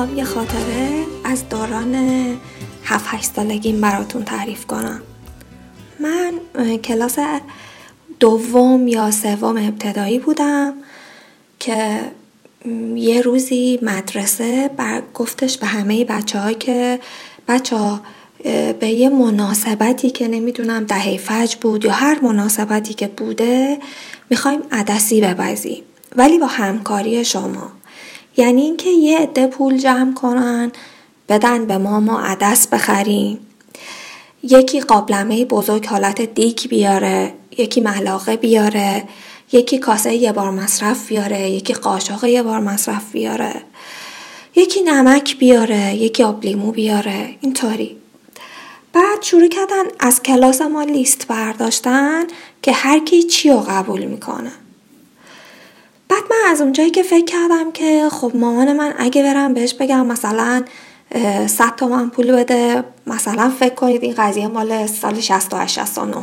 می‌خوام 0.00 0.18
یه 0.18 0.24
خاطره 0.24 1.04
از 1.24 1.48
دوران 1.48 1.94
7 2.84 3.04
8 3.08 3.24
سالگیم 3.36 3.80
براتون 3.80 4.24
تعریف 4.24 4.66
کنم. 4.66 5.02
من 6.00 6.32
کلاس 6.76 7.18
دوم 8.20 8.88
یا 8.88 9.10
سوم 9.10 9.56
ابتدایی 9.56 10.18
بودم 10.18 10.74
که 11.58 12.00
یه 12.94 13.20
روزی 13.20 13.78
مدرسه 13.82 14.70
بر 14.76 15.02
گفتش 15.14 15.58
به 15.58 15.66
همه 15.66 16.04
بچه 16.04 16.54
که 16.54 17.00
بچه 17.48 17.76
ها 17.76 18.00
به 18.80 18.88
یه 18.88 19.08
مناسبتی 19.08 20.10
که 20.10 20.28
نمی‌دونم 20.28 20.84
دهه 20.84 21.16
فج 21.16 21.54
بود 21.54 21.84
یا 21.84 21.92
هر 21.92 22.20
مناسبتی 22.22 22.94
که 22.94 23.08
بوده 23.08 23.78
می‌خوایم 24.30 24.60
عدسی 24.72 25.20
ببزیم 25.20 25.82
ولی 26.16 26.38
با 26.38 26.46
همکاری 26.46 27.24
شما. 27.24 27.79
یعنی 28.36 28.62
اینکه 28.62 28.90
یه 28.90 29.18
عده 29.18 29.46
پول 29.46 29.78
جمع 29.78 30.14
کنن 30.14 30.72
بدن 31.28 31.66
به 31.66 31.78
ما 31.78 32.00
ما 32.00 32.20
عدس 32.20 32.68
بخریم. 32.68 33.38
یکی 34.42 34.80
قابلمه 34.80 35.44
بزرگ 35.44 35.86
حالت 35.86 36.22
دیک 36.22 36.68
بیاره 36.68 37.34
یکی 37.58 37.80
ملاقه 37.80 38.36
بیاره 38.36 39.04
یکی 39.52 39.78
کاسه 39.78 40.14
یه 40.14 40.32
بار 40.32 40.50
مصرف 40.50 41.08
بیاره 41.08 41.50
یکی 41.50 41.74
قاشق 41.74 42.24
یه 42.24 42.42
بار 42.42 42.60
مصرف 42.60 43.12
بیاره. 43.12 43.62
یکی 44.56 44.82
نمک 44.82 45.38
بیاره 45.38 45.94
یکی 45.94 46.22
آب 46.22 46.44
لیمو 46.44 46.72
بیاره. 46.72 47.34
اینطوری. 47.40 47.96
بعد 48.92 49.22
شروع 49.22 49.48
کردن 49.48 49.84
از 50.00 50.22
کلاس 50.22 50.60
ما 50.60 50.82
لیست 50.82 51.26
برداشتن 51.26 52.24
که 52.62 52.72
هر 52.72 52.98
کی 52.98 53.22
چی 53.22 53.50
رو 53.50 53.64
قبول 53.68 54.04
می‌کنه. 54.04 54.52
بعد 56.10 56.22
من 56.30 56.50
از 56.50 56.60
اونجایی 56.60 56.90
که 56.90 57.02
فکر 57.02 57.24
کردم 57.24 57.72
که 57.72 58.08
خب 58.12 58.32
مامان 58.34 58.72
من 58.72 58.94
اگه 58.98 59.22
برم 59.22 59.54
بهش 59.54 59.74
بگم 59.74 60.06
مثلا 60.06 60.64
100 61.46 61.76
تومن 61.76 62.10
پول 62.10 62.32
بده 62.32 62.84
مثلا 63.06 63.52
فکر 63.60 63.74
کنید 63.74 64.02
این 64.02 64.14
قضیه 64.18 64.48
مال 64.48 64.86
سال 64.86 65.20
68 65.20 65.74
69 65.74 66.16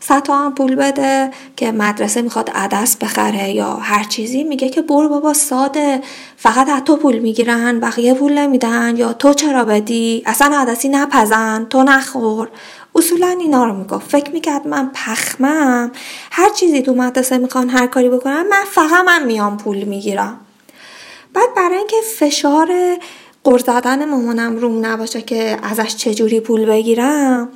100 0.00 0.22
تومن 0.22 0.54
پول 0.54 0.74
بده 0.74 1.30
که 1.56 1.72
مدرسه 1.72 2.22
می‌خواد 2.22 2.50
عدس 2.54 2.96
بخره 2.96 3.50
یا 3.50 3.74
هر 3.74 4.04
چیزی 4.04 4.44
میگه 4.44 4.68
که 4.68 4.82
برو 4.82 5.08
بابا 5.08 5.32
ساده. 5.32 6.00
فقط 6.36 6.68
از 6.68 6.82
تو 6.84 6.96
پول 6.96 7.18
می‌گیرن 7.18 7.80
بقیه 7.80 8.14
پول 8.14 8.38
نمیدن. 8.38 8.96
یا 8.96 9.12
تو 9.12 9.32
چرا 9.32 9.64
بدی؟ 9.64 10.22
اصلا 10.26 10.58
عدسی 10.58 10.88
نپزن 10.88 11.66
تو 11.70 11.82
نخور. 11.82 12.48
اصولا 12.94 13.36
اینا 13.40 13.64
رو 13.64 13.72
می‌گفت. 13.72 14.10
فکر 14.10 14.30
می‌کرد 14.30 14.66
من 14.66 14.90
پخمم. 14.94 15.92
هر 16.30 16.50
چیزی 16.50 16.82
تو 16.82 16.94
مدرسه 16.94 17.38
می‌خوان 17.38 17.70
هر 17.70 17.86
کاری 17.86 18.08
بکنم 18.08 18.48
من 18.48 18.64
فقط 18.70 19.04
من 19.06 19.24
میام 19.24 19.56
پول 19.56 19.84
می‌گیرم. 19.84 20.40
بعد 21.32 21.54
برای 21.56 21.78
اینکه 21.78 21.96
فشار 22.18 22.68
قرض 23.44 23.62
زدن 23.62 24.10
مامانم 24.10 24.56
روم 24.56 24.86
نباشه 24.86 25.22
که 25.22 25.58
ازش 25.62 25.96
چجوری 25.96 26.40
پول 26.40 26.64
بگیرم 26.64 27.48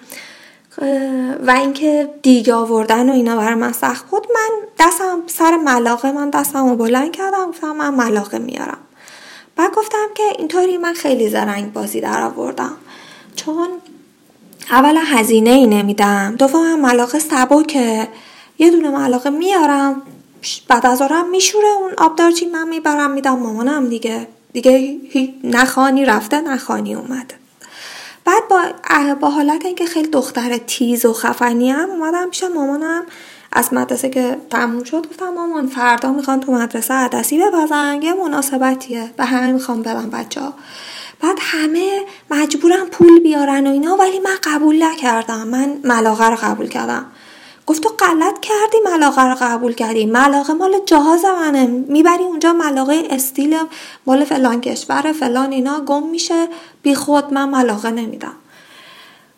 و 1.46 1.50
اینکه 1.50 2.10
دیگه 2.22 2.54
آوردن 2.54 3.10
و 3.10 3.12
اینا 3.12 3.36
برای 3.36 3.54
من 3.54 3.72
سخت 3.72 4.06
بود 4.06 4.26
من 4.34 4.50
دستم 4.78 5.22
سر 5.26 5.56
ملاقه 5.56 6.12
من 6.12 6.30
دستم 6.30 6.68
رو 6.68 6.76
بلند 6.76 7.12
کردم 7.12 7.48
گفتم 7.48 7.76
من 7.76 7.94
ملاقه 7.94 8.38
میارم. 8.38 8.78
بعد 9.56 9.74
گفتم 9.74 10.06
که 10.14 10.22
اینطوری 10.38 10.78
من 10.78 10.94
خیلی 10.94 11.28
زرنگ 11.28 11.72
بازی 11.72 12.00
در 12.00 12.22
آوردم. 12.22 12.76
چون 13.36 13.68
اولا 14.70 15.00
هزینه 15.00 15.50
ای 15.50 15.66
نمیدم. 15.66 16.36
دوم 16.38 16.80
ملاقه 16.80 17.18
سبکه. 17.18 18.08
یه 18.58 18.70
دونه 18.70 18.90
ملاقه 18.90 19.30
میارم. 19.30 20.02
بعد 20.68 20.86
از 20.86 21.02
آرم 21.02 21.30
میشوره. 21.30 21.68
اون 21.80 21.90
آبدارچی 21.98 22.46
من 22.46 22.68
می‌برم 22.68 23.10
میدم 23.10 23.38
مامانم 23.38 23.88
دیگه. 23.88 24.26
دیگه 24.52 25.00
نخانی 25.44 26.04
رفته 26.04 26.40
نخانی 26.40 26.94
اومده. 26.94 27.34
بعد 28.24 28.48
با, 28.50 28.62
با 29.20 29.30
حالت 29.30 29.64
اینکه 29.64 29.86
خیلی 29.86 30.08
دختر 30.08 30.56
تیز 30.56 31.04
و 31.04 31.12
خفنی 31.12 31.70
هم 31.70 31.90
اومدم 31.90 32.30
پیش 32.30 32.44
مامانم. 32.54 33.02
از 33.52 33.74
مدرسه 33.74 34.08
که 34.08 34.36
تموم 34.50 34.84
شد 34.84 35.06
گفتم 35.10 35.28
مامان 35.28 35.66
فردا 35.66 36.12
می‌خوان 36.12 36.40
تو 36.40 36.52
مدرسه 36.52 36.94
عدسی 36.94 37.38
ببزن 37.38 38.02
یه 38.02 38.14
مناسبتیه. 38.14 39.10
به 39.16 39.24
همه 39.24 39.52
می‌خوام 39.52 39.82
برم 39.82 40.10
بچه 40.10 40.40
ها 40.40 40.54
بعد 41.20 41.38
همه 41.40 42.02
مجبورم 42.30 42.86
پول 42.86 43.20
بیارن 43.20 43.66
و 43.66 43.70
اینا 43.70 43.96
ولی 43.96 44.18
من 44.18 44.36
قبول 44.42 44.82
نکردم. 44.82 45.48
من 45.48 45.80
ملاقه 45.84 46.30
رو 46.30 46.36
قبول 46.36 46.68
کردم. 46.68 47.06
گفت 47.66 47.82
تو 47.82 47.88
غلط 47.88 48.40
کردی 48.40 48.76
ملاقه 48.84 49.28
رو 49.28 49.36
قبول 49.40 49.72
کردی. 49.72 50.06
ملاقه 50.06 50.52
مال 50.52 50.80
جهاز 50.86 51.24
منه. 51.24 51.66
می‌بری 51.66 52.24
اونجا 52.24 52.52
ملاقه 52.52 53.02
استیل 53.10 53.56
مال 54.06 54.24
فلان 54.24 54.60
کشور 54.60 55.12
فلان 55.12 55.52
اینا 55.52 55.80
گم 55.80 56.08
میشه. 56.08 56.48
بی 56.82 56.94
خود 56.94 57.32
من 57.32 57.48
ملاقه 57.48 57.90
نمیدم. 57.90 58.36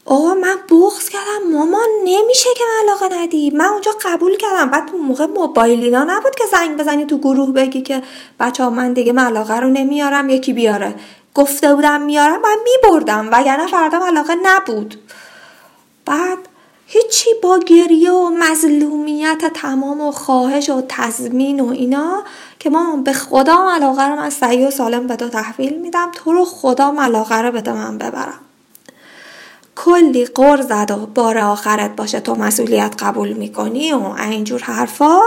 آقا 0.04 0.34
من 0.34 0.56
بغض 0.70 1.08
کردم. 1.08 1.52
مامان 1.52 1.88
نمیشه 2.04 2.48
که 2.56 2.64
ملاقه 2.82 3.22
ندی. 3.22 3.50
من 3.50 3.64
اونجا 3.64 3.90
قبول 4.04 4.36
کردم. 4.36 4.70
بعد 4.70 4.90
اون 4.92 5.06
موقع 5.06 5.26
موبایل 5.26 5.84
اینا 5.84 6.04
نبود 6.04 6.34
که 6.34 6.44
زنگ 6.52 6.76
بزنی 6.76 7.06
تو 7.06 7.18
گروه 7.18 7.52
بگی 7.52 7.82
که 7.82 8.02
بچه 8.40 8.64
ها 8.64 8.70
من 8.70 8.92
دیگه 8.92 9.12
ملاقه 9.12 9.60
رو 9.60 9.68
نمیارم 9.68 10.30
یکی 10.30 10.52
بیاره. 10.52 10.94
گفته 11.34 11.74
بودم 11.74 12.00
میارم 12.00 12.40
من 12.40 12.56
میبردم 12.64 13.28
وگرنه 13.32 13.66
فردا 13.66 13.98
ملاقه 13.98 14.34
نبود. 14.42 15.00
بعد 16.06 16.38
هیچی 16.86 17.30
با 17.42 17.58
گریه 17.58 18.10
و 18.10 18.30
مظلومیت 18.38 19.44
تمام 19.54 20.00
و 20.00 20.10
خواهش 20.12 20.70
و 20.70 20.82
تضمین 20.88 21.60
و 21.60 21.68
اینا 21.68 22.22
که 22.58 22.70
ما 22.70 22.96
به 22.96 23.12
خدا 23.12 23.64
ملاقه 23.64 24.08
رو 24.08 24.16
من 24.16 24.30
سعی 24.30 24.66
و 24.66 24.70
سالم 24.70 25.06
به 25.06 25.16
تو 25.16 25.28
تحویل 25.28 25.78
میدم 25.78 26.10
تو 26.14 26.32
رو 26.32 26.44
خدا 26.44 26.90
ملاقه 26.90 27.38
رو 27.42 27.52
بده 27.52 27.72
من 27.72 27.98
ببرم. 27.98 28.40
کلی 29.76 30.24
قر 30.24 30.62
زد 30.62 30.90
و 30.90 31.06
بار 31.06 31.38
آخرت 31.38 31.96
باشه 31.96 32.20
تو 32.20 32.34
مسئولیت 32.34 32.94
قبول 33.02 33.32
می‌کنی 33.32 33.92
و 33.92 34.02
اینجور 34.02 34.60
حرفا. 34.60 35.20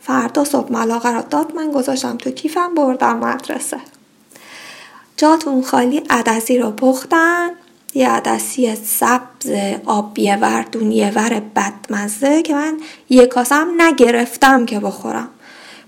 فردا 0.00 0.44
صبح 0.44 0.72
ملاقه 0.72 1.08
رو 1.08 1.22
داد 1.30 1.54
من 1.54 1.72
گذاشتم 1.72 2.16
تو 2.16 2.30
کیفم 2.30 2.74
بردم 2.74 3.16
مدرسه. 3.16 3.80
جاتون 5.20 5.62
خالی 5.62 6.02
عدسی 6.10 6.58
رو 6.58 6.70
پختن. 6.70 7.50
یه 7.94 8.08
عدسی 8.08 8.74
سبز 8.74 9.50
آبیه 9.86 10.36
ور 10.36 10.62
دونیه 10.62 11.12
ور 11.14 11.42
بدمزه 11.56 12.42
که 12.42 12.54
من 12.54 12.78
یه 13.10 13.26
کاسم 13.26 13.68
نگرفتم 13.78 14.66
که 14.66 14.80
بخورم. 14.80 15.28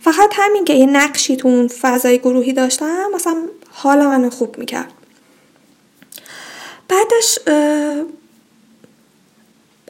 فقط 0.01 0.33
همین 0.33 0.65
که 0.65 0.75
یه 0.75 0.87
نقشی 0.87 1.37
تو 1.37 1.49
اون 1.49 1.69
فضای 1.69 2.19
گروهی 2.19 2.53
داشتم 2.53 3.07
مثلا 3.15 3.37
حال 3.71 4.07
منو 4.07 4.31
خوب 4.31 4.59
می‌کرد. 4.59 4.93
بعدش 6.89 7.39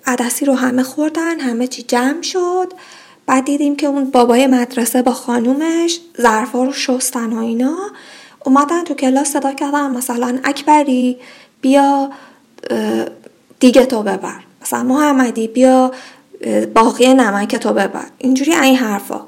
عدسی 0.06 0.44
رو 0.44 0.54
همه 0.54 0.82
خوردن 0.82 1.40
همه 1.40 1.66
چی 1.66 1.82
جمع 1.82 2.22
شد. 2.22 2.72
بعد 3.26 3.44
دیدیم 3.44 3.76
که 3.76 3.86
اون 3.86 4.10
بابای 4.10 4.46
مدرسه 4.46 5.02
با 5.02 5.12
خانومش 5.12 6.00
ظرفا 6.20 6.64
رو 6.64 6.72
شستن 6.72 7.32
و 7.32 7.38
اینا. 7.38 7.76
اومدن 8.44 8.84
تو 8.84 8.94
کلاس 8.94 9.28
صدا 9.28 9.52
کردن 9.52 9.90
مثلا 9.90 10.38
اکبری 10.44 11.18
بیا 11.60 12.10
دیگه 13.60 13.86
تو 13.86 14.02
ببر. 14.02 14.40
مثلا 14.62 14.82
محمدی 14.82 15.48
بیا 15.48 15.92
باقی 16.74 17.14
نمک 17.14 17.56
تو 17.56 17.72
ببر. 17.72 18.06
اینجوری 18.18 18.54
این 18.54 18.76
حرفا. 18.76 19.20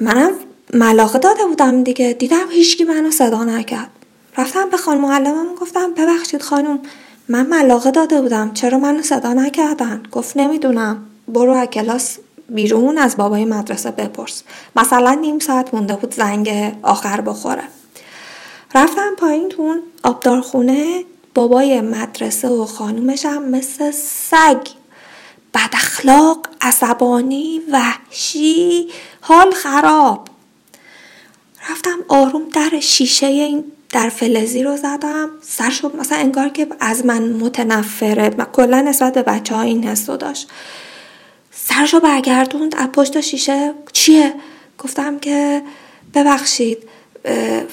منم 0.00 0.32
ملاقه 0.74 1.18
داده 1.18 1.44
بودم 1.44 1.82
دیگه. 1.82 2.12
دیدم 2.12 2.50
هیچکی 2.50 2.84
منو 2.84 3.10
صدا 3.10 3.44
نکرد. 3.44 3.90
رفتم 4.38 4.70
به 4.70 4.76
خانم 4.76 5.00
معلمم 5.00 5.54
گفتم 5.60 5.94
ببخشید 5.94 6.42
خانم 6.42 6.78
من 7.28 7.46
ملاقه 7.46 7.90
داده 7.90 8.22
بودم. 8.22 8.54
چرا 8.54 8.78
منو 8.78 9.02
صدا 9.02 9.32
نکردن؟ 9.32 10.02
گفت 10.12 10.36
نمی‌دونم. 10.36 11.04
برو 11.28 11.52
از 11.52 11.68
کلاس 11.68 12.18
بیرون 12.48 12.98
از 12.98 13.16
بابای 13.16 13.44
مدرسه 13.44 13.90
بپرس. 13.90 14.42
مثلا 14.76 15.12
نیم 15.12 15.38
ساعت 15.38 15.74
مونده 15.74 15.96
بود 15.96 16.14
زنگ 16.14 16.74
آخر 16.82 17.20
بخوره. 17.20 17.62
رفتم 18.74 19.14
پایین 19.18 19.48
تون 19.48 19.82
آبدارخونه. 20.02 21.04
بابای 21.34 21.80
مدرسه 21.80 22.48
و 22.48 22.64
خانومش 22.64 23.26
هم 23.26 23.48
مثل 23.48 23.90
سگ. 24.30 24.66
بد 25.54 25.70
اخلاق 25.72 26.46
عصبانی 26.60 27.60
وحشی 27.72 28.88
حال 29.20 29.50
خراب. 29.50 30.28
رفتم 31.70 31.98
آروم 32.08 32.42
در 32.48 32.80
شیشه 32.80 33.26
این 33.26 33.64
در 33.90 34.08
فلزی 34.08 34.62
رو 34.62 34.76
زدم. 34.76 35.30
سر 35.42 35.70
شد 35.70 35.96
مثلا 35.96 36.18
انگار 36.18 36.48
که 36.48 36.66
از 36.80 37.06
من 37.06 37.22
متنفره. 37.22 38.30
کلا 38.30 38.80
نسبت 38.80 39.14
به 39.14 39.22
بچه 39.22 39.54
ها 39.54 39.62
این 39.62 39.84
حس 39.84 40.10
داشت. 40.10 40.48
سرشو 41.68 42.00
برگردوند. 42.00 42.74
از 42.76 42.88
پشت 42.92 43.20
شیشه. 43.20 43.74
چیه؟ 43.92 44.34
گفتم 44.78 45.18
که 45.18 45.62
ببخشید 46.14 46.78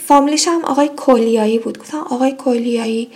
فامیلیش 0.07 0.47
هم 0.47 0.65
آقای 0.65 0.89
کلیایی 0.95 1.59
بود. 1.59 1.77
گفتم 1.77 1.97
آقای 1.97 2.31
کلیایی 2.31 3.12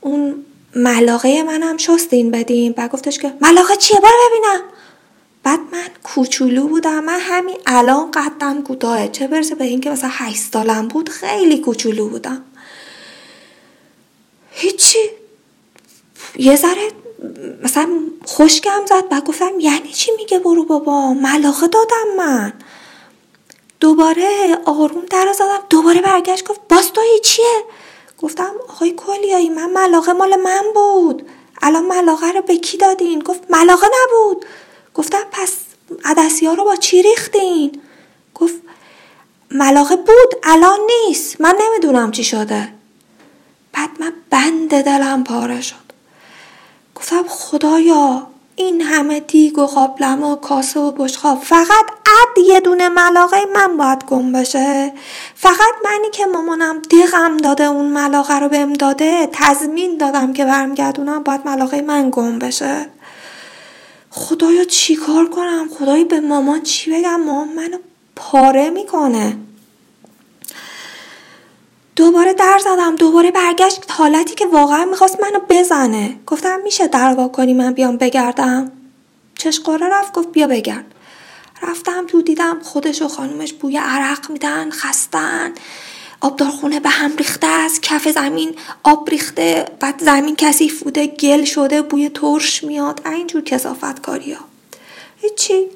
اون 0.00 0.44
ملاقه 0.76 1.42
منم 1.42 1.76
شستین 1.76 2.30
بدین. 2.30 2.72
بعد 2.72 2.90
گفتش 2.90 3.18
که 3.18 3.32
ملاقه 3.40 3.76
چیه؟ 3.76 4.00
برو 4.00 4.12
ببینم. 4.30 4.60
بعد 5.42 5.60
من 5.72 5.88
کوچولو 6.02 6.68
بودم. 6.68 7.04
من 7.04 7.18
همین 7.20 7.56
الان 7.66 8.10
قدم 8.10 8.62
کوتاهه. 8.62 9.08
چه 9.08 9.26
برسه 9.28 9.54
به 9.54 9.64
اینکه 9.64 9.90
مثلا 9.90 10.10
هشت 10.12 10.42
سالم 10.52 10.88
بود 10.88 11.08
خیلی 11.08 11.58
کوچولو 11.58 12.08
بودم. 12.08 12.44
هیچی. 14.50 14.98
یه 16.38 16.56
ذره 16.56 16.88
مثلا 17.64 17.88
خوشگم 18.24 18.86
زد 18.88 19.08
بعد 19.08 19.24
گفتم 19.24 19.60
یعنی 19.60 19.92
چی 19.92 20.12
میگه 20.16 20.38
برو 20.38 20.64
بابا؟ 20.64 21.14
ملاقه 21.14 21.66
دادم 21.66 22.16
من. 22.16 22.52
دوباره 23.80 24.58
آروم 24.64 25.04
در 25.10 25.32
زدم. 25.34 25.60
دوباره 25.70 26.00
برگشت 26.00 26.48
گفت 26.48 26.60
باز 26.68 26.92
تو 26.92 27.00
چیه؟ 27.22 27.64
گفتم 28.18 28.52
آقای 28.68 28.92
کلیایی 28.92 29.48
من 29.48 29.70
ملاقه 29.70 30.12
مال 30.12 30.36
من 30.36 30.64
بود. 30.74 31.26
الان 31.62 31.84
ملاقه 31.84 32.32
رو 32.32 32.42
به 32.42 32.56
کی 32.56 32.76
دادین؟ 32.76 33.18
گفت 33.18 33.40
ملاقه 33.50 33.86
نبود. 33.86 34.44
گفتم 34.94 35.22
پس 35.30 35.52
عدسی 36.04 36.46
ها 36.46 36.54
رو 36.54 36.64
با 36.64 36.76
چی 36.76 37.02
ریختین؟ 37.02 37.82
گفت 38.34 38.54
ملاقه 39.50 39.96
بود 39.96 40.40
الان 40.42 40.78
نیست. 41.06 41.40
من 41.40 41.54
نمی‌دونم 41.60 42.10
چی 42.10 42.24
شده. 42.24 42.68
بعد 43.72 43.90
من 44.00 44.12
بند 44.30 44.82
دلم 44.82 45.24
پاره 45.24 45.60
شد. 45.60 45.81
گفتم 47.02 47.24
خدایا 47.28 48.26
این 48.56 48.80
همه 48.80 49.20
دیگ 49.20 49.58
و 49.58 49.66
قابلم 49.66 50.22
و 50.22 50.36
کاسه 50.36 50.80
و 50.80 50.90
بشخاب 50.90 51.40
فقط 51.40 51.84
اد 51.90 52.44
یه 52.46 52.60
دونه 52.60 52.88
ملاقه 52.88 53.36
من 53.54 53.76
باید 53.76 54.04
گم 54.04 54.32
بشه. 54.32 54.92
فقط 55.34 55.74
منی 55.84 56.10
که 56.12 56.26
مامانم 56.26 56.82
دیغم 56.90 57.36
داده 57.36 57.64
اون 57.64 57.86
ملاقه 57.86 58.38
رو 58.38 58.48
بهم 58.48 58.72
داده 58.72 59.28
تضمین 59.32 59.98
دادم 59.98 60.32
که 60.32 60.44
برمیگردونم 60.44 61.22
باید 61.22 61.40
ملاقه 61.44 61.80
من 61.80 62.10
گم 62.12 62.38
بشه. 62.38 62.86
خدایا 64.10 64.64
چی 64.64 64.96
کار 64.96 65.28
کنم؟ 65.28 65.68
خدایی 65.78 66.04
به 66.04 66.20
مامان 66.20 66.62
چی 66.62 66.90
بگم؟ 66.90 67.20
مامان 67.20 67.48
منو 67.48 67.78
پاره 68.16 68.70
می‌کنه. 68.70 69.36
دوباره 71.96 72.34
در 72.34 72.58
زدم 72.64 72.96
دوباره 72.96 73.30
برگشت. 73.30 73.84
حالتی 73.90 74.34
که 74.34 74.46
واقعا 74.46 74.84
می‌خواست 74.84 75.20
منو 75.20 75.38
بزنه. 75.48 76.16
گفتم 76.26 76.60
میشه 76.64 76.86
در 76.88 77.28
کنی 77.28 77.54
من 77.54 77.72
بیام 77.72 77.96
بگردم. 77.96 78.72
چشقاره 79.38 79.88
رفت 79.88 80.12
گفت 80.12 80.28
بیا 80.32 80.46
بگرد. 80.46 80.84
رفتم 81.62 82.06
تو 82.06 82.22
دیدم 82.22 82.60
خودش 82.62 83.02
و 83.02 83.08
خانومش 83.08 83.52
بوی 83.52 83.76
عرق 83.76 84.30
میدن 84.30 84.70
خستن. 84.70 85.52
آبدارخونه 86.20 86.80
به 86.80 86.88
هم 86.88 87.16
ریخته 87.16 87.46
است 87.46 87.82
کف 87.82 88.08
زمین 88.08 88.54
آب 88.82 89.10
ریخته 89.10 89.64
بعد 89.80 90.02
زمین 90.02 90.36
کثیف 90.36 90.82
بوده 90.82 91.06
گل 91.06 91.44
شده 91.44 91.82
بوی 91.82 92.08
ترش 92.08 92.64
میاد. 92.64 93.06
اینجور 93.06 93.42
کسافت 93.42 94.02
کاری 94.02 94.32
ها 94.32 94.44
هیچی. 95.20 95.68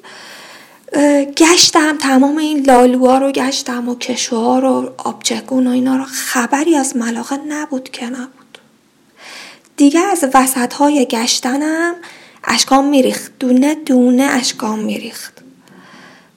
گشتم 1.37 1.97
تمام 1.97 2.37
این 2.37 2.65
لالوها 2.65 3.17
رو 3.17 3.31
گشتم 3.31 3.89
و 3.89 3.95
کشوها 3.95 4.59
رو 4.59 4.93
آبچکون 4.97 5.67
و 5.67 5.69
اینا 5.69 5.95
رو. 5.95 6.03
خبری 6.03 6.75
از 6.75 6.95
ملاقه 6.95 7.37
نبود 7.47 7.89
که 7.89 8.05
نبود. 8.05 8.57
دیگه 9.77 9.99
از 9.99 10.25
وسط 10.33 10.73
های 10.73 11.05
گشتنم 11.05 11.95
اشکام 12.43 12.85
میریخت. 12.85 13.31
دونه 13.39 13.75
دونه 13.75 14.23
اشکام 14.23 14.79
میریخت. 14.79 15.33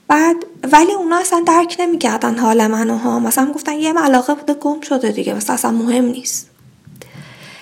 بعد 0.08 0.36
ولی 0.72 0.92
اونا 0.92 1.18
اصلا 1.18 1.42
درک 1.46 1.76
نمی‌کردن 1.80 2.38
حال 2.38 2.66
منو 2.66 2.96
ها. 2.96 3.18
مثلا 3.18 3.52
گفتن 3.52 3.72
یه 3.72 3.92
ملاقه 3.92 4.34
بوده 4.34 4.54
گم 4.54 4.80
شده 4.80 5.12
دیگه. 5.12 5.34
مثلا 5.34 5.54
اصلا 5.54 5.70
مهم 5.70 6.04
نیست. 6.04 6.50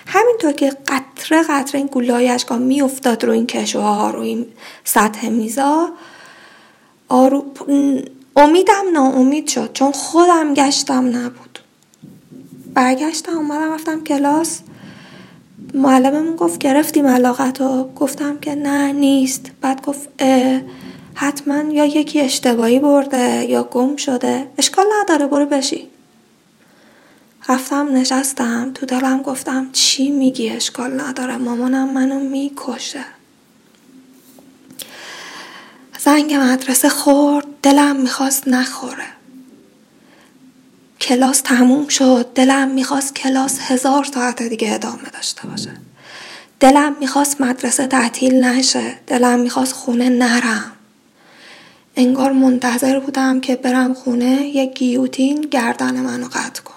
همینطور 0.06 0.52
که 0.52 0.72
قطره 0.88 1.42
قطره 1.42 1.80
این 1.80 1.88
گلای 1.92 2.28
اشکام 2.28 2.62
میافتاد 2.62 3.24
رو 3.24 3.32
این 3.32 3.46
کشوها 3.46 4.10
رو 4.10 4.20
این 4.20 4.46
سطح 4.84 5.28
میزا 5.28 5.90
آرو... 7.08 7.44
امیدم 8.36 8.84
ناامید 8.92 9.48
شد 9.48 9.70
چون 9.72 9.92
خودم 9.92 10.54
گشتم 10.54 11.16
نبود. 11.16 11.58
برگشتم 12.74 13.36
اومدم 13.36 13.72
رفتم 13.72 14.04
کلاس. 14.04 14.60
معلممون 15.74 16.36
گفت 16.36 16.58
گرفتیم 16.58 17.06
علاقت 17.06 17.60
رو 17.60 17.90
گفتم 17.96 18.38
که 18.38 18.54
نه 18.54 18.92
نیست. 18.92 19.50
بعد 19.60 19.82
گفت 19.86 20.08
حتما 21.14 21.72
یا 21.72 21.84
یکی 21.84 22.20
اشتباهی 22.20 22.78
برده 22.78 23.44
یا 23.44 23.62
گم 23.62 23.96
شده. 23.96 24.46
اشکال 24.58 24.86
نداره 25.00 25.26
برو 25.26 25.46
بشی 25.46 25.88
رفتم 27.48 27.88
نشستم. 27.96 28.70
تو 28.74 28.86
دلم 28.86 29.22
گفتم 29.22 29.68
چی 29.72 30.10
میگی؟ 30.10 30.50
اشکال 30.50 31.00
نداره. 31.00 31.36
مامانم 31.36 31.92
منو 31.92 32.20
می‌کشه. 32.20 33.04
زنگ 35.98 36.34
مدرسه 36.34 36.88
خورد 36.88 37.46
دلم 37.62 37.96
می‌خواست 37.96 38.48
نخوره. 38.48 39.06
کلاس 41.00 41.40
تموم 41.40 41.88
شد 41.88 42.26
دلم 42.34 42.68
می‌خواست 42.68 43.14
کلاس 43.14 43.58
هزار 43.60 44.04
ساعت 44.04 44.42
دیگه 44.42 44.74
ادامه 44.74 45.10
داشته 45.12 45.48
باشه. 45.48 45.70
دلم 46.60 46.96
می‌خواست 47.00 47.40
مدرسه 47.40 47.86
تعطیل 47.86 48.44
نشه 48.44 48.98
دلم 49.06 49.40
می‌خواست 49.40 49.72
خونه 49.72 50.08
نرم. 50.08 50.72
انگار 51.96 52.32
منتظر 52.32 52.98
بودم 53.00 53.40
که 53.40 53.56
برم 53.56 53.94
خونه 53.94 54.30
یک 54.30 54.74
گیوتین 54.74 55.40
گردن 55.40 56.00
منو 56.00 56.26
قطع 56.26 56.62
کن 56.62 56.74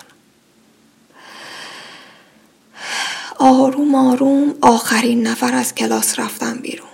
آروم 3.38 3.96
آروم 3.96 4.56
آخرین 4.62 5.28
نفر 5.28 5.54
از 5.54 5.76
کلاس 5.76 6.20
رفتم 6.20 6.58
بیرون. 6.58 6.91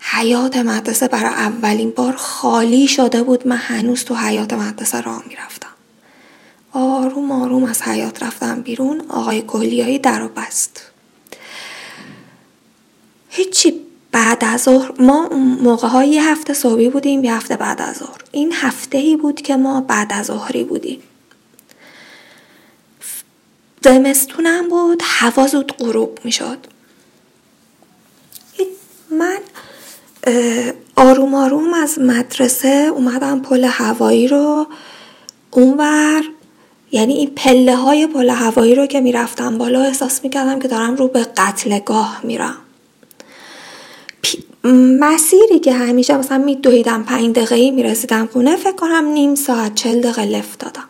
حیات 0.00 0.56
مدرسه 0.56 1.08
برای 1.08 1.34
اولین 1.34 1.90
بار 1.90 2.12
خالی 2.16 2.88
شده 2.88 3.22
بود. 3.22 3.46
من 3.46 3.56
هنوز 3.56 4.04
تو 4.04 4.14
حیات 4.14 4.52
مدرسه 4.52 5.00
راه 5.00 5.24
می‌رفتم. 5.28 5.68
آروم 6.72 7.32
آروم 7.32 7.64
از 7.64 7.82
حیات 7.82 8.22
رفتم 8.22 8.60
بیرون. 8.60 9.00
آقای 9.08 9.42
گلیایی 9.42 9.98
در 9.98 10.22
و 10.22 10.28
بست. 10.28 10.82
هیچی 13.28 13.80
بعد 14.12 14.44
از 14.44 14.62
ظهر 14.62 15.02
ما 15.02 15.28
موقع 15.62 15.88
های 15.88 16.08
یه 16.08 16.30
هفته 16.30 16.54
صبحی 16.54 16.88
بودیم 16.88 17.24
یه 17.24 17.34
هفته 17.34 17.56
بعد 17.56 17.82
از 17.82 17.96
ظهر. 17.96 18.20
این 18.32 18.52
هفته 18.52 18.98
ای 18.98 19.16
بود 19.16 19.42
که 19.42 19.56
ما 19.56 19.80
بعد 19.80 20.12
از 20.12 20.26
ظهری 20.26 20.64
بودیم. 20.64 21.02
زمستونم 23.84 24.68
بود 24.68 25.02
هوا 25.04 25.46
زود 25.46 25.72
غروب 25.72 26.18
می 26.24 26.32
شد 26.32 26.66
من 29.10 29.38
آروم 30.96 31.34
آروم 31.34 31.74
از 31.74 31.98
مدرسه 31.98 32.92
اومدم 32.94 33.40
پل 33.40 33.64
هوایی 33.64 34.28
رو. 34.28 34.66
اونور 35.50 36.22
یعنی 36.92 37.14
این 37.14 37.30
پله 37.30 37.76
های 37.76 38.06
پل 38.06 38.30
هوایی 38.30 38.74
رو 38.74 38.86
که 38.86 39.00
می‌رفتم 39.00 39.58
بالا 39.58 39.82
احساس 39.82 40.24
می‌کردم 40.24 40.58
که 40.58 40.68
دارم 40.68 40.96
رو 40.96 41.08
به 41.08 41.26
قتلگاه 41.36 42.20
میرم. 42.22 42.56
مسیری 45.00 45.58
که 45.58 45.72
همیشه 45.72 46.16
مثلا 46.16 46.38
میدویدم 46.38 47.02
پنج 47.02 47.36
دقیقه 47.36 47.54
ای 47.54 47.70
می‌رسیدم 47.70 48.28
خونه 48.32 48.56
فکر 48.56 48.76
کنم 48.76 49.04
نیم 49.04 49.34
ساعت 49.34 49.74
چل 49.74 50.00
دقیقه 50.00 50.24
لفت 50.24 50.58
دادم. 50.58 50.88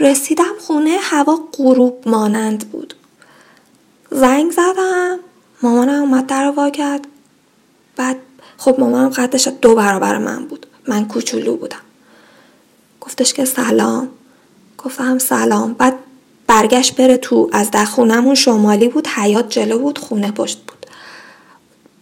رسیدم 0.00 0.54
خونه 0.60 0.98
هوا 1.00 1.38
غروب 1.52 2.02
مانند 2.06 2.70
بود. 2.70 2.94
زنگ 4.10 4.50
زدم. 4.52 5.18
مامانم 5.64 6.00
اومد 6.00 6.26
در 6.26 6.52
وا 6.56 6.70
کرد. 6.70 7.06
بعد 7.96 8.16
خب 8.56 8.76
مامانم 8.78 9.08
قدش 9.08 9.48
دو 9.48 9.74
برابر 9.74 10.18
من 10.18 10.44
بود. 10.44 10.66
من 10.88 11.08
کوچولو 11.08 11.56
بودم. 11.56 11.80
گفتش 13.00 13.34
که 13.34 13.44
سلام. 13.44 14.08
گفتم 14.78 15.18
سلام. 15.18 15.72
بعد 15.72 15.94
برگشت 16.46 16.96
بره 16.96 17.16
تو 17.16 17.50
از 17.52 17.70
در 17.70 17.84
خونمون 17.84 18.34
شمالی 18.34 18.88
بود 18.88 19.06
حیات 19.06 19.48
جلو 19.48 19.78
بود 19.78 19.98
خونه 19.98 20.30
پشت 20.30 20.58
بود. 20.58 20.86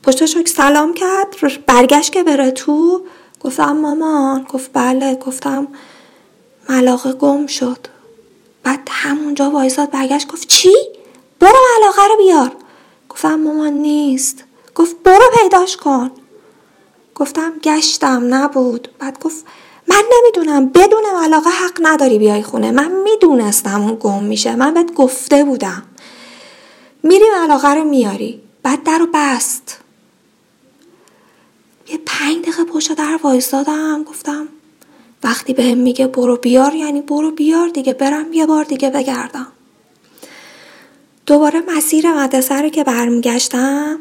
پشتش 0.02 0.36
سلام 0.46 0.94
کرد 0.94 1.26
برگشت 1.66 2.12
که 2.12 2.22
بره 2.22 2.50
تو. 2.50 3.02
گفتم 3.40 3.72
مامان. 3.76 4.42
گفت 4.44 4.70
بله. 4.72 5.14
گفتم 5.14 5.68
ملاقه 6.68 7.12
گم 7.12 7.46
شد. 7.46 7.86
بعد 8.62 8.88
همونجا 8.90 9.50
وایساد 9.50 9.90
برگشت 9.90 10.28
گفت 10.28 10.48
چی؟ 10.48 10.74
برو 11.40 11.58
ملاقه 11.78 12.02
رو 12.08 12.16
بیار. 12.16 12.61
گفتم 13.12 13.34
مامان 13.34 13.72
نیست. 13.72 14.44
گفت 14.74 14.96
برو 15.04 15.24
پیداش 15.40 15.76
کن. 15.76 16.10
گفتم 17.14 17.52
گشتم 17.62 18.34
نبود. 18.34 18.88
بعد 18.98 19.18
گفت 19.18 19.44
من 19.88 20.02
نمی‌دونم 20.12 20.68
بدون 20.68 21.02
علاقه 21.22 21.50
حق 21.50 21.78
نداری 21.82 22.18
بیای 22.18 22.42
خونه. 22.42 22.70
من 22.70 22.92
می‌دونستم 22.92 23.82
اون 23.82 23.96
گم 24.00 24.24
میشه. 24.24 24.56
من 24.56 24.74
بهت 24.74 24.94
گفته 24.94 25.44
بودم. 25.44 25.82
میریم 27.02 27.34
علاقه 27.34 27.68
رو 27.74 27.84
میاری. 27.84 28.42
بعد 28.62 28.82
در 28.82 28.98
رو 28.98 29.06
بست. 29.14 29.78
یه 31.88 32.00
پنج 32.06 32.42
دقیقه 32.42 32.64
پشت 32.64 32.94
در 32.94 33.18
وایستادم. 33.22 34.02
گفتم 34.02 34.48
وقتی 35.24 35.54
بهم 35.54 35.78
میگه 35.78 36.06
برو 36.06 36.36
بیار 36.36 36.74
یعنی 36.74 37.00
برو 37.00 37.30
بیار 37.30 37.68
دیگه 37.68 37.92
برم 37.92 38.32
یه 38.32 38.46
بار 38.46 38.64
دیگه 38.64 38.90
بگردم. 38.90 39.46
دوباره 41.32 41.62
مسیر 41.76 42.12
مدرسه 42.12 42.62
رو 42.62 42.68
که 42.68 42.84
برمیگشتم 42.84 43.98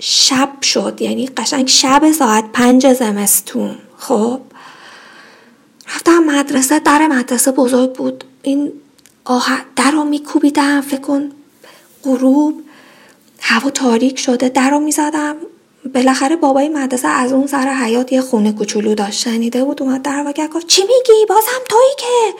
شب 0.00 0.62
شد. 0.62 0.98
یعنی 1.00 1.26
قشنگ 1.26 1.68
شب 1.68 2.12
ساعت 2.12 2.44
پنج 2.52 2.92
زمستون. 2.92 3.76
خب؟ 3.98 4.40
رفتم 5.88 6.18
مدرسه 6.18 6.78
در 6.78 7.06
مدرسه 7.06 7.52
بزرگ 7.52 7.92
بود. 7.92 8.24
این 8.42 8.72
آه 9.24 9.58
در 9.76 9.90
رو 9.90 10.04
میکوبیدم 10.04 10.80
فکر 10.80 11.00
کن 11.00 11.30
غروب. 12.04 12.62
هوا 13.40 13.70
تاریک 13.70 14.18
شده 14.18 14.48
در 14.48 14.70
رو 14.70 14.80
می‌زدم. 14.80 15.36
بالاخره 15.94 16.36
بابای 16.36 16.68
مدرسه 16.68 17.08
از 17.08 17.32
اون 17.32 17.46
سر 17.46 17.68
حیات 17.68 18.12
یه 18.12 18.20
خونه 18.20 18.52
کوچولو 18.52 18.94
داشت. 18.94 19.20
شنیده 19.20 19.64
بود 19.64 19.82
اومد 19.82 20.02
در 20.02 20.24
و 20.26 20.48
گفت 20.48 20.66
چی 20.66 20.82
میگی؟ 20.82 21.26
بازم 21.28 21.64
تویی 21.68 21.94
که؟ 21.98 22.38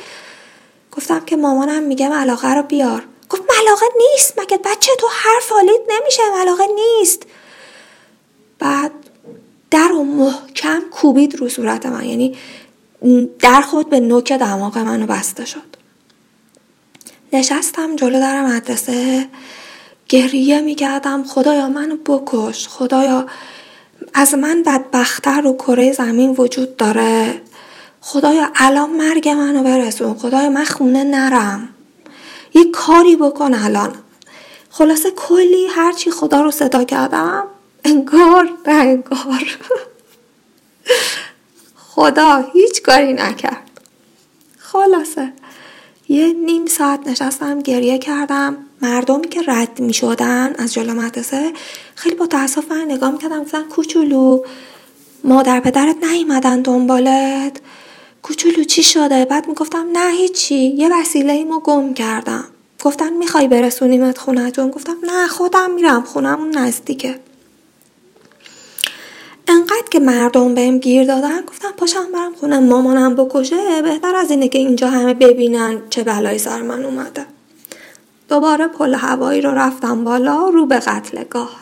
گفتم 0.97 1.21
که 1.21 1.37
مامانم 1.37 1.83
میگه 1.83 2.09
ملاقه 2.09 2.55
رو 2.55 2.63
بیار. 2.63 3.05
گفت 3.29 3.43
ملاقه 3.43 3.87
نیست 3.97 4.39
مگه 4.39 4.59
بچه 4.59 4.93
تو 4.99 5.07
حرف 5.11 5.53
حالید 5.53 5.81
نمیشه؟ 5.89 6.23
ملاقه 6.35 6.65
نیست. 6.75 7.23
بعد 8.59 8.93
در 9.71 9.93
و 9.93 10.05
محکم 10.05 10.83
کوبید 10.91 11.37
رو 11.37 11.49
صورت 11.49 11.87
من 11.87 12.05
یعنی 12.05 12.37
در 13.39 13.61
خود 13.61 13.91
به 13.91 14.01
نوک 14.01 14.33
دماغ 14.33 14.79
منو 14.79 15.07
بسته 15.07 15.45
شد. 15.45 15.77
نشستم 17.33 17.97
جلو 17.97 18.21
در 18.21 18.47
مدرسه 18.47 19.29
گریه 20.09 20.61
می‌کردم 20.61 21.25
خدایا 21.25 21.69
منو 21.69 21.97
بکش 21.97 22.69
خدایا 22.69 23.27
از 24.15 24.35
من 24.35 24.63
بدبختتر 24.63 25.41
رو 25.41 25.53
کره 25.57 25.93
زمین 25.93 26.35
وجود 26.39 26.77
داره. 26.77 27.41
خدایا 28.01 28.51
الان 28.55 28.91
مرگ 28.91 29.29
منو 29.29 29.63
برسون 29.63 30.15
خدایا 30.15 30.51
من 30.51 30.65
خونه 30.65 31.05
نرم. 31.05 31.69
یه 32.57 32.71
کاری 32.71 33.17
بکن 33.17 33.55
الان. 33.55 33.95
خلاصه 34.71 35.11
کلی 35.11 35.67
هرچی 35.67 36.11
خدا 36.11 36.41
رو 36.41 36.51
صدا 36.51 36.85
کردم 36.85 37.45
انگار 37.85 38.51
نه 38.67 38.75
انگار. 38.75 39.59
خدا 41.77 42.45
هیچ 42.53 42.83
کاری 42.83 43.13
نکرد. 43.13 43.71
خلاصه 44.59 45.33
یه 46.09 46.33
نیم 46.33 46.67
ساعت 46.67 47.07
نشستم 47.07 47.59
گریه 47.61 47.99
کردم. 47.99 48.57
مردمی 48.83 49.29
که 49.29 49.43
رد 49.47 49.81
می 49.81 49.95
شدن 49.95 50.55
از 50.59 50.73
جلو 50.73 50.95
مدرسه 50.95 51.53
خیلی 51.95 52.15
با 52.15 52.27
تاسف 52.27 52.73
نگاه 52.73 53.11
می‌کردم 53.11 53.43
گفتن 53.43 53.63
کوچولو 53.63 54.43
مادر 55.25 55.61
پدرت 55.61 55.97
نیومدن 56.05 56.61
دنبالت. 56.61 57.61
کوچولو 58.27 58.65
چی 58.65 58.83
شده؟ 58.83 59.25
بعد 59.25 59.49
می‌گفتم 59.49 59.87
نه 59.93 60.11
هیچی. 60.11 60.55
یه 60.55 61.01
وسیله 61.01 61.33
ایمو 61.33 61.61
گم 61.61 61.95
کردم. 61.95 62.45
گفتن 62.83 63.13
می‌خوای 63.13 63.49
برسونیمت 63.49 64.19
خونتون 64.19 64.71
گفتم 64.71 64.97
نه 65.03 65.27
خودم 65.27 65.71
میرم. 65.71 66.03
خونمون 66.03 66.59
نزدیکه. 66.59 67.19
انقدر 69.49 69.89
که 69.91 69.99
مردم 69.99 70.55
بهم 70.55 70.79
گیر 70.79 71.05
دادن 71.05 71.41
گفتم 71.41 71.71
پاشم 71.77 72.13
برم 72.13 72.35
خونه 72.35 72.59
مامانم 72.59 73.15
بکشه. 73.15 73.83
بهتر 73.83 74.15
از 74.17 74.31
اینه 74.31 74.49
که 74.49 74.59
اینجا 74.59 74.91
همه 74.91 75.15
ببینن 75.15 75.83
چه 75.91 76.05
بلایی 76.05 76.39
سر 76.39 76.63
من 76.63 76.85
اومده. 76.85 77.27
دوباره 78.29 78.67
پل 78.67 78.95
هوایی 78.95 79.41
رو 79.41 79.51
رفتم 79.51 80.05
بالا 80.05 80.49
رو 80.49 80.67
به 80.67 80.79
قتلگاه 80.79 81.57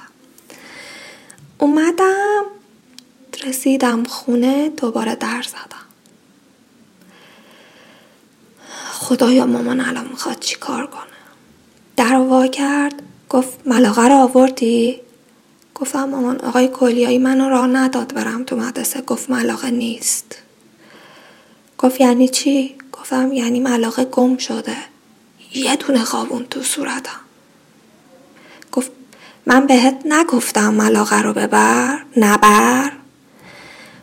اومدم 1.59 2.45
رسیدم 3.47 4.05
خونه 4.05 4.69
دوباره 4.69 5.15
در 5.15 5.43
زدم. 5.43 5.84
خدایا 8.93 9.47
مامان 9.47 9.81
الان 9.81 10.09
می‌خواد 10.09 10.39
چی 10.41 10.57
کار 10.57 10.87
کنه؟ 10.87 11.03
در 11.97 12.17
وا 12.17 12.47
کرد 12.47 13.03
گفت 13.29 13.59
ملاقه 13.67 14.09
رو 14.09 14.15
آوردی؟ 14.15 15.01
گفتم 15.75 16.05
مامان 16.05 16.41
آقای 16.41 16.69
کلیایی 16.69 17.19
منو 17.19 17.49
راه 17.49 17.67
نداد 17.67 18.15
برم 18.15 18.45
تو 18.45 18.57
مدرسه 18.57 19.01
گفت 19.01 19.31
ملاقه 19.31 19.71
نیست. 19.71 20.37
گفت 21.79 22.01
یعنی 22.01 22.29
چی؟ 22.29 22.75
گفتم 22.93 23.33
یعنی 23.33 23.61
ملاقه 23.61 24.05
گم 24.05 24.37
شده. 24.37 24.77
یه 25.55 25.77
دونه 25.77 26.05
خوابون 26.05 26.47
تو 26.51 26.63
صورتم. 26.63 27.21
گفت 28.73 28.91
من 29.47 29.67
بهت 29.67 30.03
نگفتم 30.05 30.75
ملاقه 30.75 31.23
رو 31.23 31.33
ببر 31.33 31.99
نبر. 32.17 32.93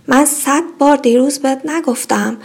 من 0.08 0.25
صد 0.25 0.63
بار 0.80 0.98
دیروز 0.98 1.40
بهت 1.40 1.62
نگفتم 1.66 2.38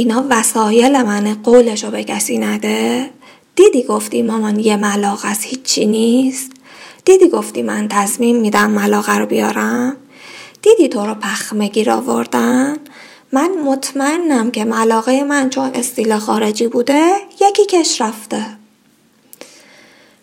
اینا 0.00 0.24
وسایل 0.30 1.02
منه 1.02 1.34
قولشو 1.34 1.90
به 1.90 2.04
کسی 2.04 2.38
نده؟ 2.38 3.10
دیدی 3.56 3.82
گفتی 3.82 4.22
مامان 4.22 4.58
یه 4.58 4.76
ملاقه 4.76 5.28
از 5.28 5.42
هیچی 5.42 5.86
نیست؟ 5.86 6.50
دیدی 7.04 7.28
گفتی 7.28 7.62
من 7.62 7.88
تصمیم 7.88 8.40
میدم 8.40 8.70
ملاقه 8.70 9.18
رو 9.18 9.26
بیارم؟ 9.26 9.96
دیدی 10.62 10.88
تو 10.88 11.06
رو 11.06 11.14
پخمگیر 11.14 11.90
آوردن؟ 11.90 12.76
من 13.32 13.50
مطمئنم 13.64 14.50
که 14.50 14.64
ملاقه 14.64 15.24
من 15.24 15.50
چون 15.50 15.70
استیل 15.74 16.18
خارجی 16.18 16.68
بوده 16.68 17.10
یکی 17.40 17.66
کش 17.66 18.00
رفته. 18.00 18.46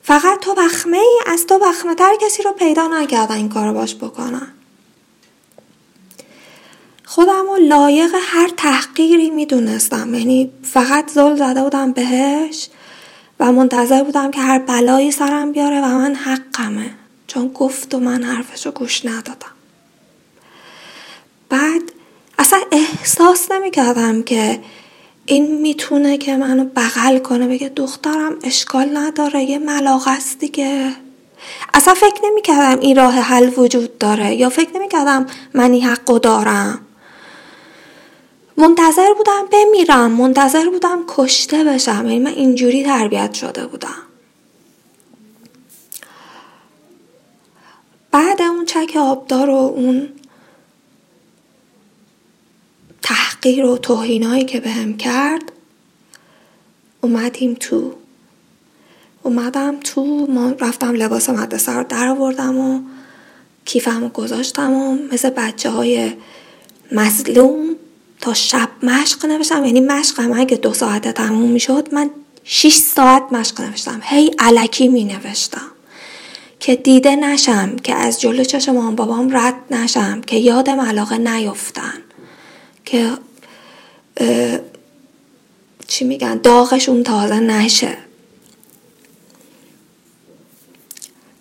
فقط 0.02 0.40
تو 0.40 0.56
بخمه 0.56 0.98
ای 0.98 1.20
از 1.28 1.46
تو 1.46 1.60
بخمه 1.60 1.96
تر 1.96 2.14
کسی 2.22 2.44
رو 2.44 2.52
پیدا 2.52 2.88
نکردن 2.88 3.36
این 3.36 3.50
کارو 3.50 3.74
باش 3.74 3.96
بکنن. 3.96 4.57
خودم 7.10 7.46
رو 7.50 7.56
لایق 7.56 8.12
هر 8.22 8.50
تحقیری 8.58 9.30
می‌دونستم. 9.30 10.14
یعنی 10.14 10.52
فقط 10.64 11.12
زل 11.12 11.36
زده 11.36 11.64
بودم 11.64 11.92
بهش 11.92 12.70
و 13.40 13.52
منتظر 13.52 14.04
بودم 14.04 14.32
که 14.32 14.42
هر 14.42 14.60
بلایی 14.60 15.12
سرم 15.12 15.52
بیاره 15.52 15.82
و 15.82 15.86
من 15.86 16.16
حقمه. 16.16 16.92
چون 17.28 17.48
گفت 17.48 17.96
و 17.96 18.00
من 18.00 18.24
حرفش 18.24 18.66
رو 18.66 18.72
گوش 18.72 19.06
ندادم. 19.06 19.52
بعد 21.50 21.82
اصلا 22.40 22.60
احساس 22.72 23.52
نمی 23.52 23.72
کردم 23.72 24.24
که 24.24 24.60
این 25.26 25.62
می‌تونه 25.62 26.18
که 26.18 26.38
منو 26.38 26.66
بغل 26.66 27.18
کنه. 27.18 27.48
بگه 27.48 27.70
دخترم 27.70 28.36
اشکال 28.44 28.98
نداره 28.98 29.44
یه 29.44 29.60
ملاقه 29.60 30.18
دیگه. 30.40 30.92
اصلا 31.74 31.94
فکر 31.94 32.22
نمی 32.24 32.42
کردم 32.42 32.80
این 32.80 32.96
راه 32.98 33.14
حل 33.14 33.52
وجود 33.58 33.98
داره. 33.98 34.36
یا 34.36 34.50
فکر 34.50 34.70
نمی 34.76 34.88
کردم 34.88 35.26
من 35.54 35.72
این 35.72 35.84
حقو 35.84 36.20
دارم. 36.20 36.80
منتظر 38.58 39.14
بودم 39.14 39.46
بمیرم 39.52 40.12
منتظر 40.12 40.70
بودم 40.70 41.04
کشته 41.08 41.64
بشم. 41.64 42.06
یعنی 42.06 42.20
من 42.20 42.32
اینجوری 42.32 42.84
تربیت 42.84 43.34
شده 43.34 43.68
بودم. 43.68 44.04
بعد 48.12 48.42
اون 48.42 48.66
چک 48.66 48.98
آبدار 49.00 49.50
و 49.50 49.54
اون 49.54 50.10
تحقیر 53.02 53.66
و 53.66 53.78
توهینایی 53.78 54.46
که 54.46 54.60
بهم 54.60 54.98
کرد 54.98 55.52
اومدیم 57.02 57.54
تو. 57.54 57.94
اومدم 59.24 59.80
تو 59.80 60.06
ما 60.30 60.52
رفتم 60.60 60.94
لباس 60.94 61.30
مدرسه 61.30 61.72
رو 61.72 61.84
در 61.84 62.08
آوردم 62.08 62.58
و 62.58 62.82
کیفم 63.66 64.02
رو 64.02 64.10
گذاشتم 64.10 64.74
و 64.74 64.98
مثل 65.12 65.30
بچه 65.30 65.70
های 65.70 66.14
مظلوم 66.92 67.76
تا 68.22 68.34
شب 68.34 68.70
مشق 68.84 69.26
نوشتم. 69.26 69.66
یعنی 69.66 69.82
مشقم 69.82 70.40
اگه 70.40 70.58
دو 70.58 70.74
ساعت 70.74 71.08
تموم 71.08 71.52
می‌شد 71.52 71.94
من 71.94 72.10
6 72.44 72.76
ساعت 72.76 73.24
مشق 73.32 73.62
نوشتم. 73.62 74.00
هی 74.04 74.32
علکی 74.40 74.88
می 74.88 75.04
نوشتم 75.04 75.72
که 76.60 76.76
دیده 76.76 77.16
نشم 77.16 77.76
که 77.76 77.96
از 77.96 78.22
جلو 78.22 78.44
چشم 78.44 78.72
مام 78.72 78.96
بابام 78.96 79.38
رد 79.38 79.56
نشم 79.72 80.22
که 80.22 80.36
یادم 80.36 80.80
علاقه 80.82 81.18
نیفتن 81.18 81.94
که 82.86 83.12
چی 85.88 86.06
میگن؟ 86.06 86.38
داغشون 86.38 87.04
تازه 87.04 87.40
نشه. 87.40 87.98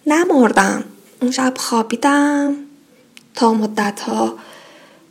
نمردم. 0.07 0.85
اون 1.23 1.31
شب 1.31 1.55
خوابیدم. 1.59 2.55
تا 3.35 3.55
مدت 3.55 4.01
ها 4.01 4.39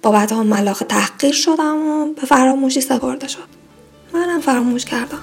بابت 0.05 0.31
هم 0.31 0.47
ملاقه 0.47 0.85
تحقیر 0.85 1.33
شدم 1.33 1.87
و 1.87 2.05
به 2.05 2.21
فراموشی 2.21 2.81
سپرده 2.81 3.27
شد. 3.27 3.47
منم 4.13 4.41
فراموش 4.41 4.85
کردم. 4.85 5.19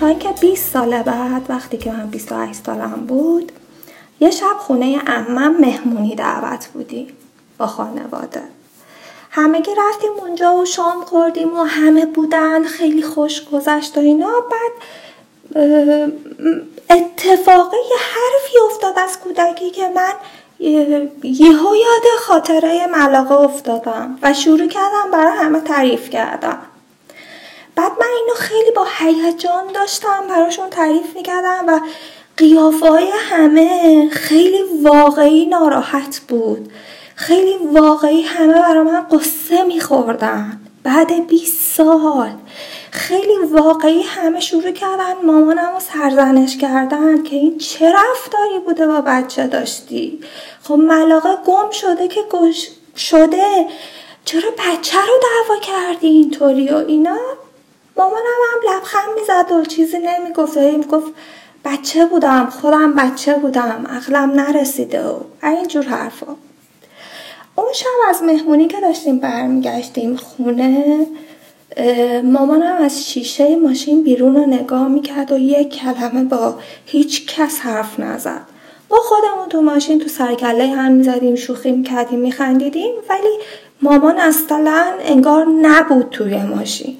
تا 0.00 0.06
اینکه 0.06 0.28
20 0.40 0.72
سال 0.72 1.02
بعد 1.02 1.42
وقتی 1.48 1.76
که 1.76 1.92
من 1.92 2.06
28 2.06 2.66
سالم 2.66 3.04
بود 3.08 3.52
یه 4.20 4.30
شب 4.30 4.56
خونه 4.58 5.02
امم 5.06 5.60
مهمونی 5.60 6.14
دعوت 6.14 6.66
بودیم 6.66 7.08
با 7.58 7.66
خانواده. 7.66 8.42
همگی 9.30 9.70
رفتیم 9.70 10.10
اونجا 10.20 10.54
و 10.54 10.64
شام 10.64 11.04
خوردیم 11.04 11.56
و 11.56 11.62
همه 11.62 12.06
بودن 12.06 12.64
خیلی 12.64 13.02
خوش 13.02 13.44
گذشت 13.44 13.96
و 13.96 14.00
اینا. 14.00 14.40
بعد 14.50 14.72
اتفاقی 16.90 17.76
یه 17.76 17.98
حرفی 17.98 18.58
افتاد 18.66 18.98
از 18.98 19.18
کودکی 19.18 19.70
که 19.70 19.88
من 19.88 20.12
یهو 21.22 21.76
یاد 21.76 22.20
خاطره 22.20 22.86
ملاقه 22.86 23.34
افتادم 23.34 24.18
و 24.22 24.34
شروع 24.34 24.66
کردم 24.66 25.10
برای 25.12 25.38
همه 25.38 25.60
تعریف 25.60 26.10
کردم. 26.10 26.58
بعد 27.76 27.92
من 28.00 28.06
اینو 28.20 28.34
خیلی 28.34 28.70
با 28.70 28.86
هیجان 28.98 29.72
داشتم 29.74 30.24
براشون 30.28 30.70
تعریف 30.70 31.16
می‌کردم 31.16 31.64
و 31.66 31.80
قیافه 32.36 32.88
های 32.88 33.10
همه 33.14 34.08
خیلی 34.10 34.62
واقعی 34.82 35.46
ناراحت 35.46 36.20
بود. 36.28 36.72
خیلی 37.14 37.56
واقعی 37.72 38.22
همه 38.22 38.52
برای 38.52 38.84
من 38.84 39.06
قصه 39.10 39.62
میخوردن. 39.62 40.60
بعد 40.82 41.26
20 41.26 41.76
سال 41.76 42.30
خیلی 42.90 43.36
واقعی 43.52 44.02
همه 44.02 44.40
شروع 44.40 44.70
کردن 44.70 45.12
مامانم 45.24 45.72
رو 45.74 45.80
سرزنش 45.80 46.56
کردن 46.56 47.22
که 47.22 47.36
این 47.36 47.58
چه 47.58 47.92
رفتاری 47.92 48.58
بوده 48.66 48.86
با 48.86 49.00
بچه 49.00 49.46
داشتی؟ 49.46 50.20
خب 50.62 50.74
ملاقه 50.74 51.36
گم 51.46 51.70
شده 51.70 52.08
که 52.08 52.20
گش 52.30 52.68
شده. 52.96 53.66
چرا 54.24 54.50
بچه 54.50 54.98
رو 54.98 55.14
دعوا 55.22 55.60
کردی 55.60 56.06
اینطوری 56.06 56.68
و 56.68 56.76
اینا؟ 56.76 57.18
مامانم 57.96 58.24
هم 58.52 58.74
لبخند 58.74 59.08
می‌زد 59.20 59.52
و 59.52 59.64
چیزی 59.64 59.98
نمی‌گفت. 59.98 60.58
می‌گفت 60.58 61.12
بچه 61.64 62.06
بودم 62.06 62.46
خودم 62.46 62.94
بچه 62.94 63.34
بودم 63.34 63.86
عقلم 63.90 64.30
نرسیده 64.30 65.06
و 65.06 65.20
اینجور 65.42 65.84
حرفا. 65.84 66.36
اون 67.56 67.72
شب 67.72 67.86
از 68.08 68.22
مهمونی 68.22 68.66
که 68.68 68.80
داشتیم 68.80 69.18
برمیگشتیم 69.18 70.16
خونه 70.16 71.06
مامانم 72.24 72.76
از 72.76 73.08
شیشه 73.08 73.56
ماشین 73.56 74.02
بیرون 74.02 74.34
رو 74.34 74.46
نگاه 74.46 74.88
می‌کرد 74.88 75.32
و 75.32 75.38
یک 75.38 75.68
کلمه 75.68 76.24
با 76.24 76.54
هیچ 76.86 77.26
کس 77.26 77.60
حرف 77.60 78.00
نزد. 78.00 78.40
با 78.88 78.96
خودمون 78.96 79.48
تو 79.48 79.62
ماشین 79.62 79.98
تو 79.98 80.08
سرکله 80.08 80.66
هم 80.66 80.92
می‌زدیم 80.92 81.34
شوخی 81.34 81.72
می‌کردیم 81.72 82.18
میخندیدیم 82.18 82.92
ولی 83.08 83.38
مامان 83.82 84.18
اصلا 84.18 84.84
انگار 85.00 85.46
نبود 85.46 86.10
توی 86.10 86.42
ماشین. 86.42 86.96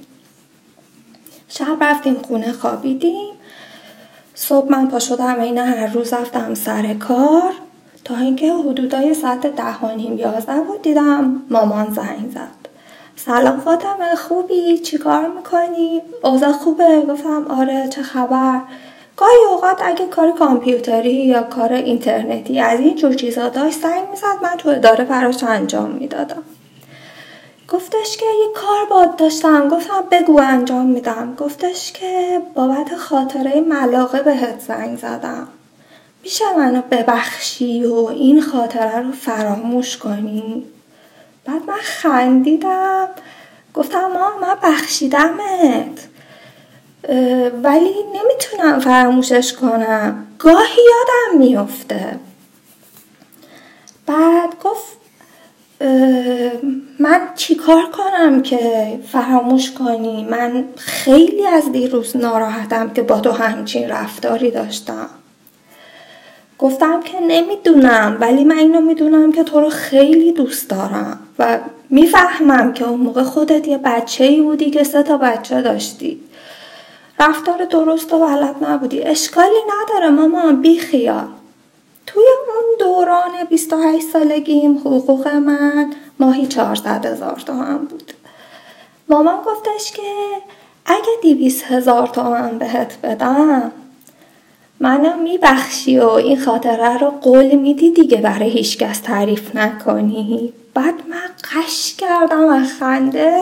شب 1.49 1.77
رفتیم 1.81 2.15
خونه 2.15 2.53
خوابیدیم. 2.53 3.31
صبح 4.35 4.71
من 4.71 4.89
پا 4.89 4.99
شدم 4.99 5.41
این 5.41 5.59
هر 5.59 5.87
روز 5.87 6.13
رفتم 6.13 6.55
سر 6.55 6.95
کار. 6.95 7.53
تا 8.05 8.17
اینکه 8.17 8.53
حدودای 8.53 9.15
ساعت 9.15 9.47
ده 9.47 9.79
و 9.79 9.97
نیم 9.97 10.19
یازده 10.19 10.61
بود 10.61 10.83
دیدم 10.83 11.43
مامان 11.51 11.93
زنگ 11.93 12.31
زد. 12.35 12.60
سلام 13.25 13.61
فاطمه 13.61 14.15
خوبی؟ 14.17 14.79
چیکار 14.79 15.29
می‌کنی؟ 15.29 16.03
اوضاع 16.25 16.53
خوبه؟ 16.53 17.01
گفتم 17.01 17.47
آره 17.49 17.89
چه 17.89 18.03
خبر؟ 18.03 18.61
گاهی 19.17 19.45
اوقات 19.51 19.77
اگه 19.83 20.07
کار 20.07 20.33
کامپیوتری 20.33 21.15
یا 21.15 21.43
کار 21.43 21.73
اینترنتی 21.73 22.61
از 22.61 22.81
این 22.81 22.97
جور 22.97 23.15
چیزا 23.15 23.49
داشت 23.49 23.81
زنگ 23.81 24.11
می‌زد 24.11 24.43
من 24.43 24.57
تو 24.59 24.69
اداره 24.69 25.05
براش 25.05 25.45
انجام 25.45 25.91
می‌دادم. 25.91 26.43
گفتش 27.69 28.17
که 28.17 28.27
یه 28.27 28.55
کار 28.55 28.85
باد 28.91 29.17
داشتم. 29.17 29.69
گفتم 29.69 30.05
بگو 30.11 30.41
انجام 30.41 30.87
میدم. 30.87 31.35
گفتش 31.39 31.93
که 31.93 32.41
بابت 32.55 32.95
خاطره 32.97 33.61
ملاقه 33.61 34.23
بهت 34.23 34.61
زنگ 34.61 34.99
زدم. 34.99 35.49
میشه 36.23 36.45
منو 36.57 36.83
ببخشی 36.91 37.85
و 37.85 37.95
این 37.95 38.43
خاطره 38.43 38.99
رو 38.99 39.13
فراموش 39.13 39.97
کنی؟ 39.97 40.65
من 41.71 41.81
خندیدم. 41.83 43.09
گفتم 43.75 44.07
ما 44.07 44.31
من 44.41 44.57
بخشیدمت. 44.63 46.09
ولی 47.63 47.95
نمی‌تونم 48.15 48.81
فراموشش 48.81 49.53
کنم. 49.53 50.27
گاهی 50.39 50.83
یادم 50.91 51.39
میفته. 51.39 52.19
بعد 54.07 54.55
گفت 54.65 55.01
من 57.01 57.29
چیکار 57.37 57.83
کنم 57.91 58.43
که 58.43 58.99
فراموش 59.13 59.71
کنی؟ 59.71 60.25
من 60.25 60.65
خیلی 60.77 61.47
از 61.47 61.73
دیروز 61.73 62.17
ناراحتم 62.17 62.91
که 62.91 63.03
با 63.03 63.21
تو 63.21 63.31
همچین 63.31 63.89
رفتاری 63.89 64.51
داشتم. 64.51 65.11
گفتم 66.61 67.01
که 67.01 67.21
نمی‌دونم 67.21 68.17
ولی 68.21 68.45
من 68.45 68.59
اینو 68.59 68.81
می‌دونم 68.81 69.33
که 69.33 69.45
تو 69.45 69.61
رو 69.61 69.69
خیلی 69.71 70.33
دوست 70.33 70.71
دارم 70.71 71.19
و 71.39 71.59
می‌فهمم 71.91 72.73
که 72.73 72.89
اون 72.89 73.01
موقع 73.01 73.23
خودت 73.23 73.69
یه 73.69 73.79
بچه 73.79 74.25
ای 74.25 74.41
بودی 74.41 74.71
که 74.71 74.85
سه 74.85 75.03
تا 75.03 75.17
بچه 75.17 75.63
داشتی. 75.63 76.21
رفتار 77.21 77.65
درست 77.65 78.13
و 78.13 78.19
بلد 78.19 78.55
نبودی. 78.65 79.03
اشکالی 79.03 79.61
نداره 79.69 80.09
مامان 80.11 80.61
بی 80.61 80.79
خیال. 80.79 81.29
توی 82.07 82.25
اون 82.49 82.65
دوران 82.79 83.45
28 83.51 84.07
سالگیم 84.07 84.79
حقوق 84.79 85.29
من 85.29 85.93
ماهی 86.21 86.47
400 86.47 87.07
هزار 87.07 87.43
تومن 87.47 87.79
بود. 87.79 88.13
مامان 89.09 89.39
گفتش 89.47 89.93
که 89.93 90.03
اگه 90.87 91.13
دیویس 91.23 91.63
هزار 91.63 92.07
تومن 92.07 92.59
بهت 92.59 92.99
بدم 93.03 93.73
منو 94.83 95.17
میبخشی 95.17 95.99
و 95.99 96.09
این 96.09 96.41
خاطره 96.41 96.99
رو 96.99 97.11
قول 97.11 97.55
میدی 97.55 97.91
دیگه 97.91 98.17
برای 98.17 98.51
هیچکس 98.51 99.01
تعریف 99.01 99.57
نکنی. 99.57 100.53
بعد 100.75 100.95
من 101.11 101.31
قش 101.55 101.95
کردم 101.95 102.45
و 102.45 102.65
خنده. 102.81 103.41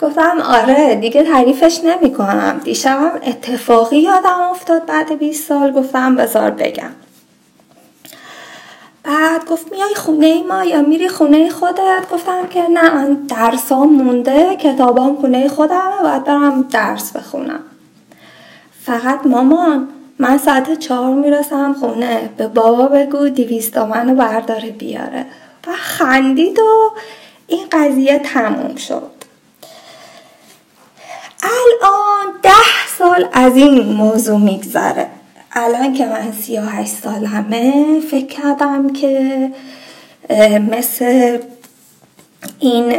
گفتم 0.00 0.40
آره 0.40 0.94
دیگه 0.94 1.22
تعریفش 1.22 1.80
نمی 1.84 2.14
کنم 2.14 2.60
دیشبم 2.64 3.12
اتفاقی 3.26 3.98
یادم 3.98 4.40
افتاد 4.50 4.86
بعد 4.86 5.18
20 5.18 5.48
سال. 5.48 5.72
گفتم 5.72 6.16
بذار 6.16 6.50
بگم. 6.50 6.90
بعد 9.04 9.44
گفت 9.50 9.72
میای 9.72 9.94
خونه 9.94 10.42
ما 10.42 10.64
یا 10.64 10.82
میری 10.82 11.08
خونه 11.08 11.50
خودت؟ 11.50 12.10
گفتم 12.12 12.46
که 12.46 12.62
نه 12.62 12.94
من 12.94 13.14
درسام 13.14 13.92
مونده 13.92 14.56
کتابام 14.56 15.16
خونه 15.16 15.48
خودم 15.48 15.90
باید 16.02 16.24
برم 16.24 16.62
درس 16.62 17.12
بخونم. 17.12 17.60
فقط 18.84 19.26
مامان 19.26 19.88
من 20.18 20.38
ساعت 20.38 20.78
چهار 20.78 21.14
می‌رسم 21.14 21.72
خونه. 21.72 22.30
به 22.36 22.46
بابا 22.48 22.88
بگو 22.88 23.28
دیویست 23.28 23.76
منو 23.78 24.14
برداره 24.14 24.70
بیاره. 24.70 25.26
و 25.66 25.70
خندید 25.72 26.58
و 26.58 26.90
این 27.46 27.66
قضیه 27.72 28.18
تموم 28.18 28.76
شد. 28.76 29.10
الان 31.42 32.34
ده 32.42 32.88
سال 32.98 33.28
از 33.32 33.56
این 33.56 33.92
موضوع 33.92 34.38
میگذره. 34.38 35.06
الان 35.52 35.92
که 35.92 36.06
من 36.06 36.32
سی 36.32 36.58
و 36.58 36.62
هشت 36.62 36.92
سالمه 36.92 38.00
فکر 38.10 38.26
کردم 38.26 38.92
که 38.92 39.52
مثل 40.70 41.38
این 42.58 42.94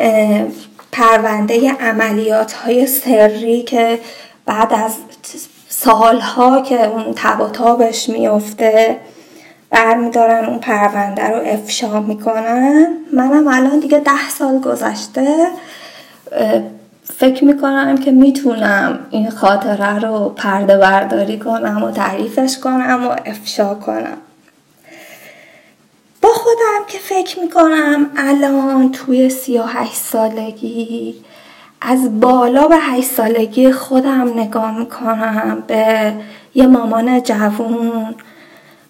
پرونده 0.92 1.72
عملیات 1.72 2.54
های 2.54 2.88
سری 2.88 3.64
که 3.64 4.00
بعد 4.46 4.74
از 4.74 4.92
سالها 5.82 6.62
که 6.62 6.88
اون 6.88 7.14
تب 7.16 7.42
و 7.42 7.48
تابش 7.48 8.10
میفته 8.10 8.98
برمیدارن 9.70 10.46
اون 10.46 10.60
پرونده 10.60 11.30
رو 11.30 11.42
افشا 11.46 12.00
می‌کنن. 12.00 12.88
منم 13.14 13.48
الان 13.48 13.80
دیگه 13.80 14.00
ده 14.00 14.30
سال 14.30 14.60
گذشته 14.60 15.48
فکر 17.18 17.44
می‌کنم 17.44 17.98
که 17.98 18.12
می‌تونم 18.12 19.00
این 19.10 19.30
خاطره 19.30 20.00
رو 20.00 20.30
پرده 20.30 20.78
برداری 20.78 21.40
کنم 21.40 21.84
و 21.84 21.92
تعریفش 21.92 22.58
کنم 22.58 23.08
و 23.08 23.16
افشا 23.26 23.76
کنم. 23.76 24.18
با 26.22 26.30
خودم 26.30 26.86
که 26.88 26.98
فکر 26.98 27.40
می‌کنم 27.40 28.10
الان 28.18 28.92
توی 28.92 29.30
سی 29.30 29.58
و 29.58 29.64
هشت 29.64 29.96
سالگی 29.96 31.16
از 31.82 32.20
بالا 32.20 32.68
به 32.68 32.78
هشت 32.78 33.10
سالگی 33.12 33.72
خودم 33.72 34.40
نگاه 34.40 34.80
می‌کنم 34.80 35.64
به 35.68 36.14
یه 36.56 36.68
مامان 36.68 37.24
جوون 37.24 38.16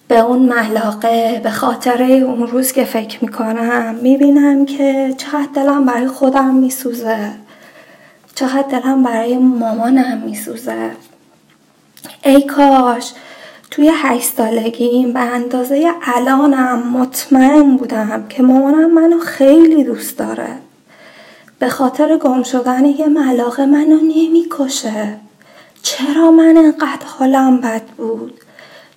به 0.07 0.19
اون 0.19 0.39
ملاقه 0.39 1.41
به 1.43 1.49
خاطره 1.49 2.05
اون 2.05 2.47
روز 2.47 2.71
که 2.71 2.83
فکر 2.83 3.23
می‌کنم 3.23 3.95
می‌بینم 4.01 4.65
که 4.65 5.13
چقدر 5.17 5.49
دلم 5.55 5.85
برای 5.85 6.07
خودم 6.07 6.55
میسوزه 6.55 7.31
چقدر 8.35 8.79
دلم 8.79 9.03
برای 9.03 9.37
مامانم 9.37 10.17
میسوزه. 10.25 10.91
ای 12.23 12.41
کاش 12.41 13.11
توی 13.71 13.91
هشت 13.93 14.33
سالگیم 14.37 15.13
به 15.13 15.19
اندازه 15.19 15.91
الانم 16.15 16.83
مطمئن 16.93 17.77
بودم 17.77 18.25
که 18.29 18.43
مامانم 18.43 18.93
منو 18.93 19.19
خیلی 19.19 19.83
دوست 19.83 20.17
داره. 20.17 20.47
به 21.59 21.69
خاطر 21.69 22.17
گم 22.17 22.43
شدن 22.43 22.85
یه 22.85 23.07
ملاقه 23.07 23.65
منو 23.65 23.95
نمی‌کشه 23.95 25.17
چرا 25.81 26.31
من 26.31 26.57
انقدر 26.57 27.05
حالم 27.05 27.61
بد 27.61 27.81
بود؟ 27.81 28.33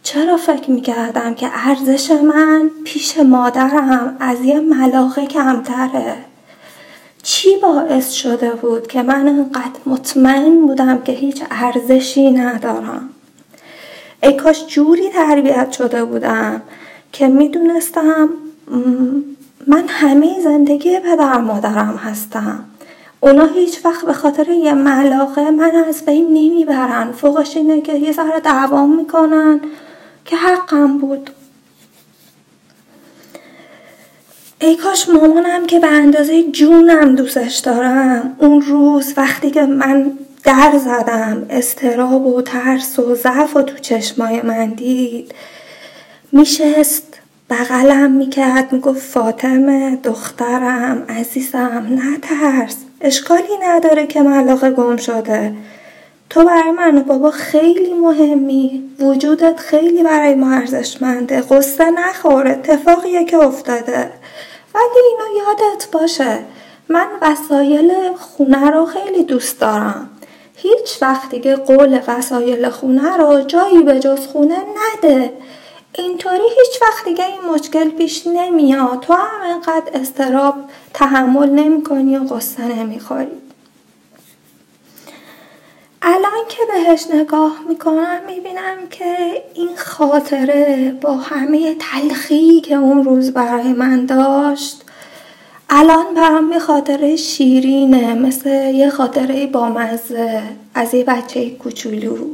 چرا 0.03 0.37
فکر 0.37 0.71
می‌کردم 0.71 1.35
که 1.35 1.49
ارزش 1.53 2.11
من 2.11 2.71
پیش 2.85 3.19
مادرم 3.19 4.17
از 4.21 4.45
یه 4.45 4.61
ملاقه 4.61 5.27
کمتره؟ 5.27 6.17
چی 7.23 7.57
باعث 7.57 8.11
شده 8.11 8.51
بود 8.51 8.87
که 8.87 9.03
من 9.03 9.29
انقدر 9.29 9.81
مطمئن 9.87 10.67
بودم 10.67 11.03
که 11.03 11.13
هیچ 11.13 11.43
ارزشی 11.51 12.31
ندارم؟ 12.31 13.09
ای 14.23 14.37
کاش 14.37 14.67
جوری 14.67 15.09
تربیت 15.11 15.73
شده 15.73 16.05
بودم 16.05 16.63
که 17.13 17.29
می‌دونستم 17.29 18.29
من 19.67 19.85
همه 19.89 20.41
زندگی 20.41 20.99
پدر 20.99 21.39
مادرم 21.39 21.97
هستم. 21.97 22.65
اونا 23.21 23.47
هیچ 23.47 23.85
وقت 23.85 24.05
به 24.07 24.13
خاطر 24.13 24.49
یه 24.49 24.73
ملاقه 24.73 25.51
من 25.51 25.85
از 25.89 26.05
بین 26.05 26.27
نمی‌برن. 26.29 27.13
فوقش 27.13 27.57
اینه 27.57 27.81
که 27.81 27.93
یه 27.95 28.13
ذره 28.13 28.41
دعوام 28.41 28.97
می‌کنن 28.97 29.61
که 30.25 30.37
حقم 30.37 30.99
بود. 30.99 31.31
ای 34.61 34.77
کاش 34.77 35.09
مامانم 35.09 35.67
که 35.67 35.79
به 35.79 35.87
اندازه 35.87 36.43
جونم 36.43 37.15
دوستش 37.15 37.59
دارم. 37.59 38.37
اون 38.39 38.63
روز 38.63 39.15
وقتی 39.17 39.51
که 39.51 39.63
من 39.63 40.13
در 40.45 40.79
زدم 40.79 41.47
استراب 41.51 42.27
و 42.27 42.43
ترس 42.43 42.99
و 42.99 43.15
ضعف 43.15 43.57
و 43.57 43.63
تو 43.63 43.79
چشمای 43.79 44.43
من 44.43 44.67
دید. 44.69 45.35
میشست 46.33 47.12
بغلم 47.53 48.11
می‌کرد 48.11 48.73
می‌گفت 48.73 49.01
فاطمه 49.01 49.97
دخترم 49.97 51.07
عزیزم 51.09 51.87
نترس. 51.91 52.77
اشکالی 53.01 53.57
نداره 53.63 54.07
که 54.07 54.23
ملاقه 54.23 54.71
گم 54.71 54.97
شده. 54.97 55.55
تو 56.31 56.45
برای 56.45 56.71
من 56.71 56.99
و 56.99 57.01
بابا 57.01 57.31
خیلی 57.31 57.95
مهمی. 57.95 58.91
وجودت 59.01 59.61
خیلی 59.61 60.03
برای 60.03 60.35
ما 60.35 60.51
ارزشمنده. 60.51 61.41
قصه 61.41 61.91
نخور 61.91 62.49
اتفاقیه 62.49 63.25
که 63.25 63.37
افتاده. 63.37 64.11
ولی 64.75 65.03
اینو 65.11 65.47
یادت 65.47 65.89
باشه. 65.93 66.39
من 66.89 67.07
وسایل 67.23 67.93
خونه 68.19 68.71
رو 68.71 68.87
خیلی 68.87 69.25
دوست 69.25 69.61
دارم. 69.61 70.11
هیچ 70.57 71.03
وقت 71.03 71.31
دیگه 71.31 71.57
قول 71.57 72.01
وسایل 72.07 72.69
خونه 72.69 73.17
رو 73.17 73.41
جایی 73.41 73.83
به 73.83 74.01
جز 74.01 74.27
خونه 74.27 74.57
نده. 74.57 75.33
اینطوری 75.95 76.43
هیچ 76.43 76.83
وقت 76.83 77.05
دیگه 77.05 77.25
این 77.27 77.55
مشکل 77.55 77.91
پیش 77.91 78.27
نمیاد. 78.27 79.01
تو 79.01 79.13
هم 79.13 79.51
انقدر 79.55 80.01
استراب 80.01 80.55
تحمل 80.95 81.51
نمی 81.51 81.83
کنی 81.83 82.17
و 82.17 82.25
قصه 82.25 82.65
نمی‌خوری. 82.65 83.43
الان 86.03 86.47
که 86.49 86.63
بهش 86.73 87.07
نگاه 87.15 87.57
می‌کنم 87.69 88.21
می‌بینم 88.27 88.89
که 88.91 89.43
این 89.55 89.77
خاطره 89.77 90.97
با 91.01 91.17
همه 91.17 91.75
تلخی 91.75 92.61
که 92.61 92.75
اون 92.75 93.05
روز 93.05 93.33
برای 93.33 93.73
من 93.73 94.07
داشت 94.07 94.83
الان 95.71 96.15
برام 96.15 96.53
یه 96.53 96.59
خاطره 96.59 97.17
شیرینه 97.17 98.15
مثل 98.15 98.51
یه 98.75 98.91
خاطره 98.91 99.47
بامزه 99.47 100.43
از 100.75 100.95
یه 100.95 101.05
بچه 101.05 101.51
کوچولو. 101.51 102.27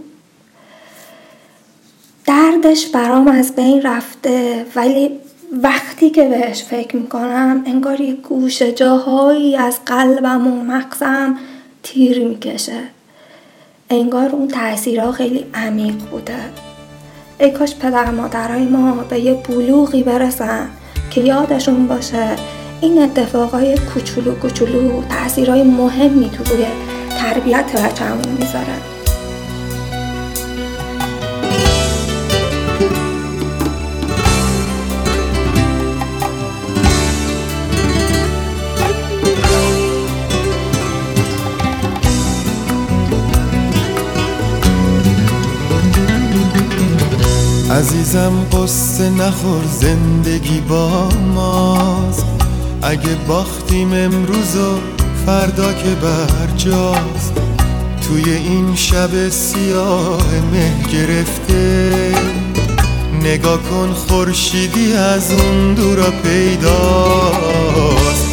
دردش 2.29 2.87
برام 2.87 3.29
از 3.29 3.55
بین 3.55 3.83
رفته 3.83 4.67
ولی 4.77 5.11
وقتی 5.63 6.11
که 6.11 6.29
بهش 6.29 6.63
فکر 6.63 6.97
می‌کنم 6.97 7.63
انگار 7.67 8.01
یه 8.01 8.15
گوشه 8.15 8.73
جاهایی 8.73 9.57
از 9.57 9.79
قلبم 9.87 10.47
و 10.47 10.63
مغزم 10.65 11.39
تیر 11.83 12.29
می‌کشه. 12.29 12.81
انگار 13.91 14.29
اون 14.29 14.49
تاثیرها 14.49 15.13
خیلی 15.13 15.47
عمیق 15.55 15.95
بوده. 15.95 16.39
ای 17.41 17.51
کاش 17.51 17.75
پدر 17.75 18.11
مادرای 18.11 18.65
ما 18.65 18.93
به 18.93 19.21
یه 19.21 19.35
بلوغی 19.35 20.03
برسن 20.03 20.69
که 21.11 21.21
یادشون 21.21 21.87
باشه 21.87 22.37
این 22.81 23.03
اتفاقای 23.03 23.79
کوچولو 23.95 24.35
کوچولو 24.35 25.03
تاثیرهای 25.03 25.63
مهمی 25.63 26.31
تو 26.31 26.55
روی 26.55 26.67
تربیت 27.19 27.77
بچه‌مون 27.77 28.37
می‌ذاره. 28.39 28.98
عزیزم 48.09 48.47
قصه 48.53 49.11
نخور 49.11 49.65
زندگی 49.81 50.61
با 50.61 51.09
ماست. 51.35 52.27
اگه 52.83 53.15
باختیم 53.29 53.93
امروز 53.93 54.57
و 54.57 54.79
فردا 55.27 55.73
که 55.73 55.89
برجاست. 56.03 57.33
توی 58.07 58.33
این 58.33 58.75
شب 58.75 59.29
سیاه 59.29 60.23
مه 60.53 60.73
گرفته. 60.93 61.93
نگاه 63.23 63.59
کن 63.63 63.93
خورشیدی 63.93 64.93
از 64.93 65.33
اون 65.33 65.75
دورا 65.75 66.11
پیداست. 66.11 67.63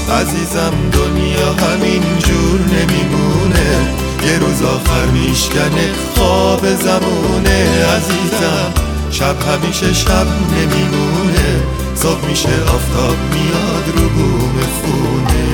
عزیزم 0.10 0.74
دنیا 0.92 1.54
همین 1.54 2.04
جور 2.20 2.60
نمیمونه. 2.60 3.96
یه 4.26 4.40
روز 4.40 4.62
آخر 4.62 5.06
میشکنه 5.06 5.92
خواب 6.16 6.76
زمونه. 6.76 7.86
عزیزم. 7.86 8.85
شب 9.16 9.36
همیشه 9.42 9.94
شب 9.94 10.28
نمیمونه. 10.52 11.64
صبح 11.96 12.28
میشه 12.28 12.50
آفتاب 12.50 13.16
میاد 13.34 13.98
رو 13.98 14.10
بوم 14.10 14.60
خونه. 14.82 15.46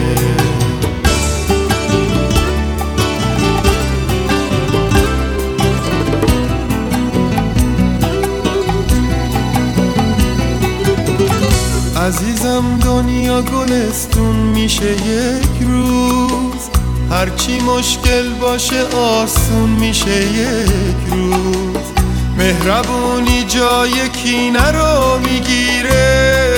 عزیزم 12.07 12.79
دنیا 12.83 13.41
گلستون 13.41 14.35
میشه 14.35 14.91
یک 14.91 15.67
روز. 15.67 16.69
هرچی 17.11 17.59
مشکل 17.59 18.33
باشه 18.33 18.83
آسون 18.83 19.69
میشه 19.69 20.25
یک 20.25 21.13
روز. 21.13 22.00
مهربونی 22.41 23.43
جای 23.43 24.09
کینه 24.09 24.71
رو 24.71 25.19
می‌گیره. 25.19 26.53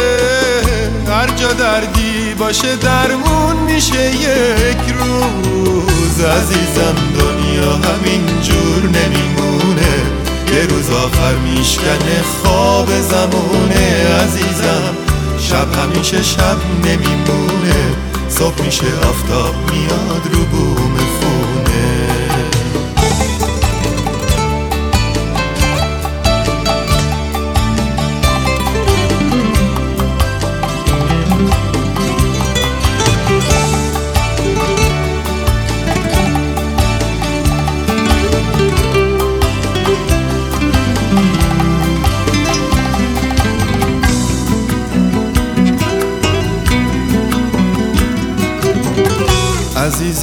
هر 1.07 1.27
جا 1.35 1.53
دردی 1.53 2.33
باشه 2.37 2.75
درمون 2.75 3.55
میشه 3.55 4.15
یک 4.15 4.83
روز. 4.99 6.19
عزیزم 6.19 6.95
دنیا 7.19 7.71
همین 7.71 8.41
جور 8.41 8.83
نمیمونه. 8.83 9.95
یه 10.53 10.65
روز 10.69 10.89
آخر 10.89 11.35
میشکنه 11.35 12.21
خواب 12.21 12.87
زمونه. 13.01 14.07
عزیزم 14.23 14.93
شب 15.39 15.75
همیشه 15.75 16.23
شب 16.23 16.57
نمیمونه. 16.83 17.95
صبح 18.29 18.61
میشه 18.65 18.85
آفتاب 19.09 19.55
میاد 19.71 20.29
رو 20.33 20.45
بوم 20.45 21.02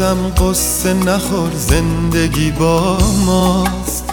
عزیزم 0.01 0.29
قصه 0.29 0.95
نخور 0.95 1.51
زندگی 1.57 2.51
با 2.51 2.99
ماست. 3.27 4.05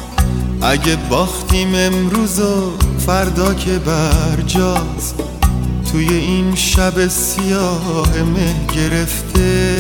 اگه 0.61 0.95
باختیم 1.09 1.75
امروز 1.75 2.39
و 2.39 2.71
فردا 3.05 3.53
که 3.53 3.71
برجاست. 3.71 5.15
توی 5.91 6.07
این 6.07 6.55
شب 6.55 7.07
سیاه 7.07 8.07
مه 8.35 8.55
گرفته. 8.75 9.77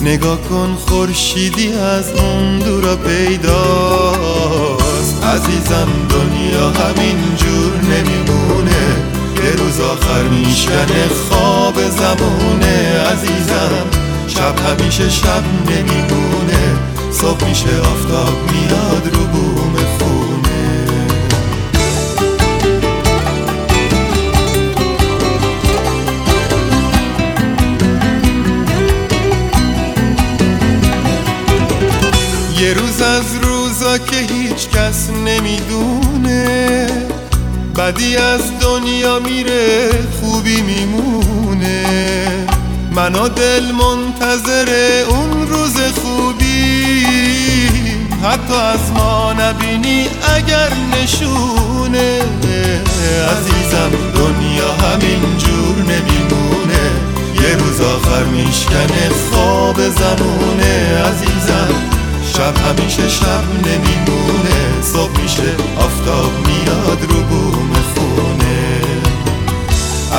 نگاه 0.00 0.38
کن 0.40 0.74
خورشیدی 0.86 1.72
از 1.72 2.10
اون 2.10 2.58
دورا 2.58 2.96
پیداست. 2.96 4.44
عزیزم 5.24 5.88
دنیا 6.10 6.70
همین 6.70 7.36
جور 7.36 7.72
نمیمونه. 7.82 8.96
یه 9.44 9.50
روز 9.50 9.80
آخر 9.80 10.22
میشکنه 10.22 11.08
خواب 11.28 11.74
زمونه 11.74 13.00
عزیزم 13.12 14.07
شب 14.38 14.58
همیشه 14.58 15.10
شب 15.10 15.42
نمیمونه 15.70 16.78
صبح 17.12 17.48
میشه 17.48 17.80
آفتاب 17.80 18.52
میاد 18.52 19.10
رو 19.14 19.24
بوم 19.24 19.74
خونه. 19.98 20.86
یه 32.60 32.74
روز 32.74 33.02
از 33.02 33.24
روزا 33.42 33.98
که 33.98 34.16
هیچ 34.16 34.68
کس 34.68 35.10
نمی‌دونه. 35.10 36.86
بدی 37.76 38.16
از 38.16 38.40
دنیا 38.60 39.18
میره 39.18 39.90
خوبی 40.20 40.62
میمونه. 40.62 42.27
من 42.98 43.14
و 43.14 43.28
دل 43.28 43.72
منتظر 43.72 44.68
اون 45.08 45.48
روز 45.48 45.76
خوبی. 45.76 47.04
حتی 48.24 48.54
از 48.54 48.92
ما 48.94 49.32
نبینی 49.32 50.06
اگر 50.36 50.72
نشونه. 50.92 52.20
عزیزم 53.30 53.90
دنیا 54.14 54.72
همین 54.72 55.38
جور 55.38 55.76
نمیمونه. 55.76 56.90
یه 57.34 57.56
روز 57.56 57.80
آخر 57.80 58.24
میشکنه 58.24 59.10
خواب 59.30 59.76
زمونه. 59.76 61.02
عزیزم 61.08 61.74
شب 62.34 62.56
همیشه 62.56 63.08
شب 63.08 63.44
نمیمونه. 63.66 64.82
صبح 64.82 65.22
میشه 65.22 65.56
آفتاب 65.78 66.32
میاد 66.46 67.02
رو 67.08 67.28
خونه 67.28 67.57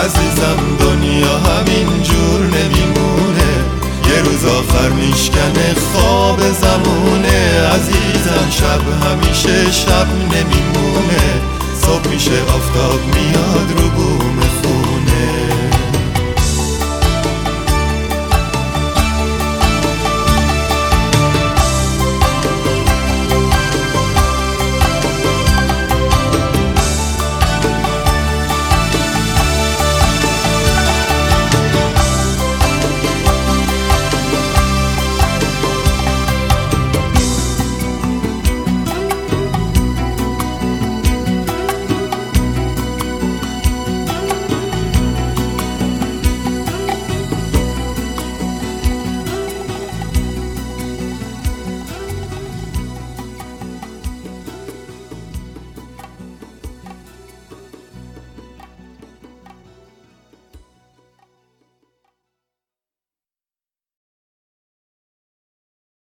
عزیزم 0.06 0.78
دنیا 0.80 1.38
همین 1.38 2.04
جور 2.04 2.40
نمیمونه. 2.40 3.52
یه 4.10 4.22
روز 4.22 4.46
آخر 4.46 4.90
میشکنه 4.90 5.74
خواب 5.74 6.40
زمونه. 6.40 7.68
عزیزم 7.76 8.50
شب 8.50 8.82
همیشه 9.06 9.72
شب 9.72 10.08
نمیمونه. 10.08 11.42
صبح 11.82 12.08
میشه 12.08 12.42
آفتاب 12.42 13.00
میاد 13.16 13.72
رو 13.78 13.90
بوم 13.90 14.49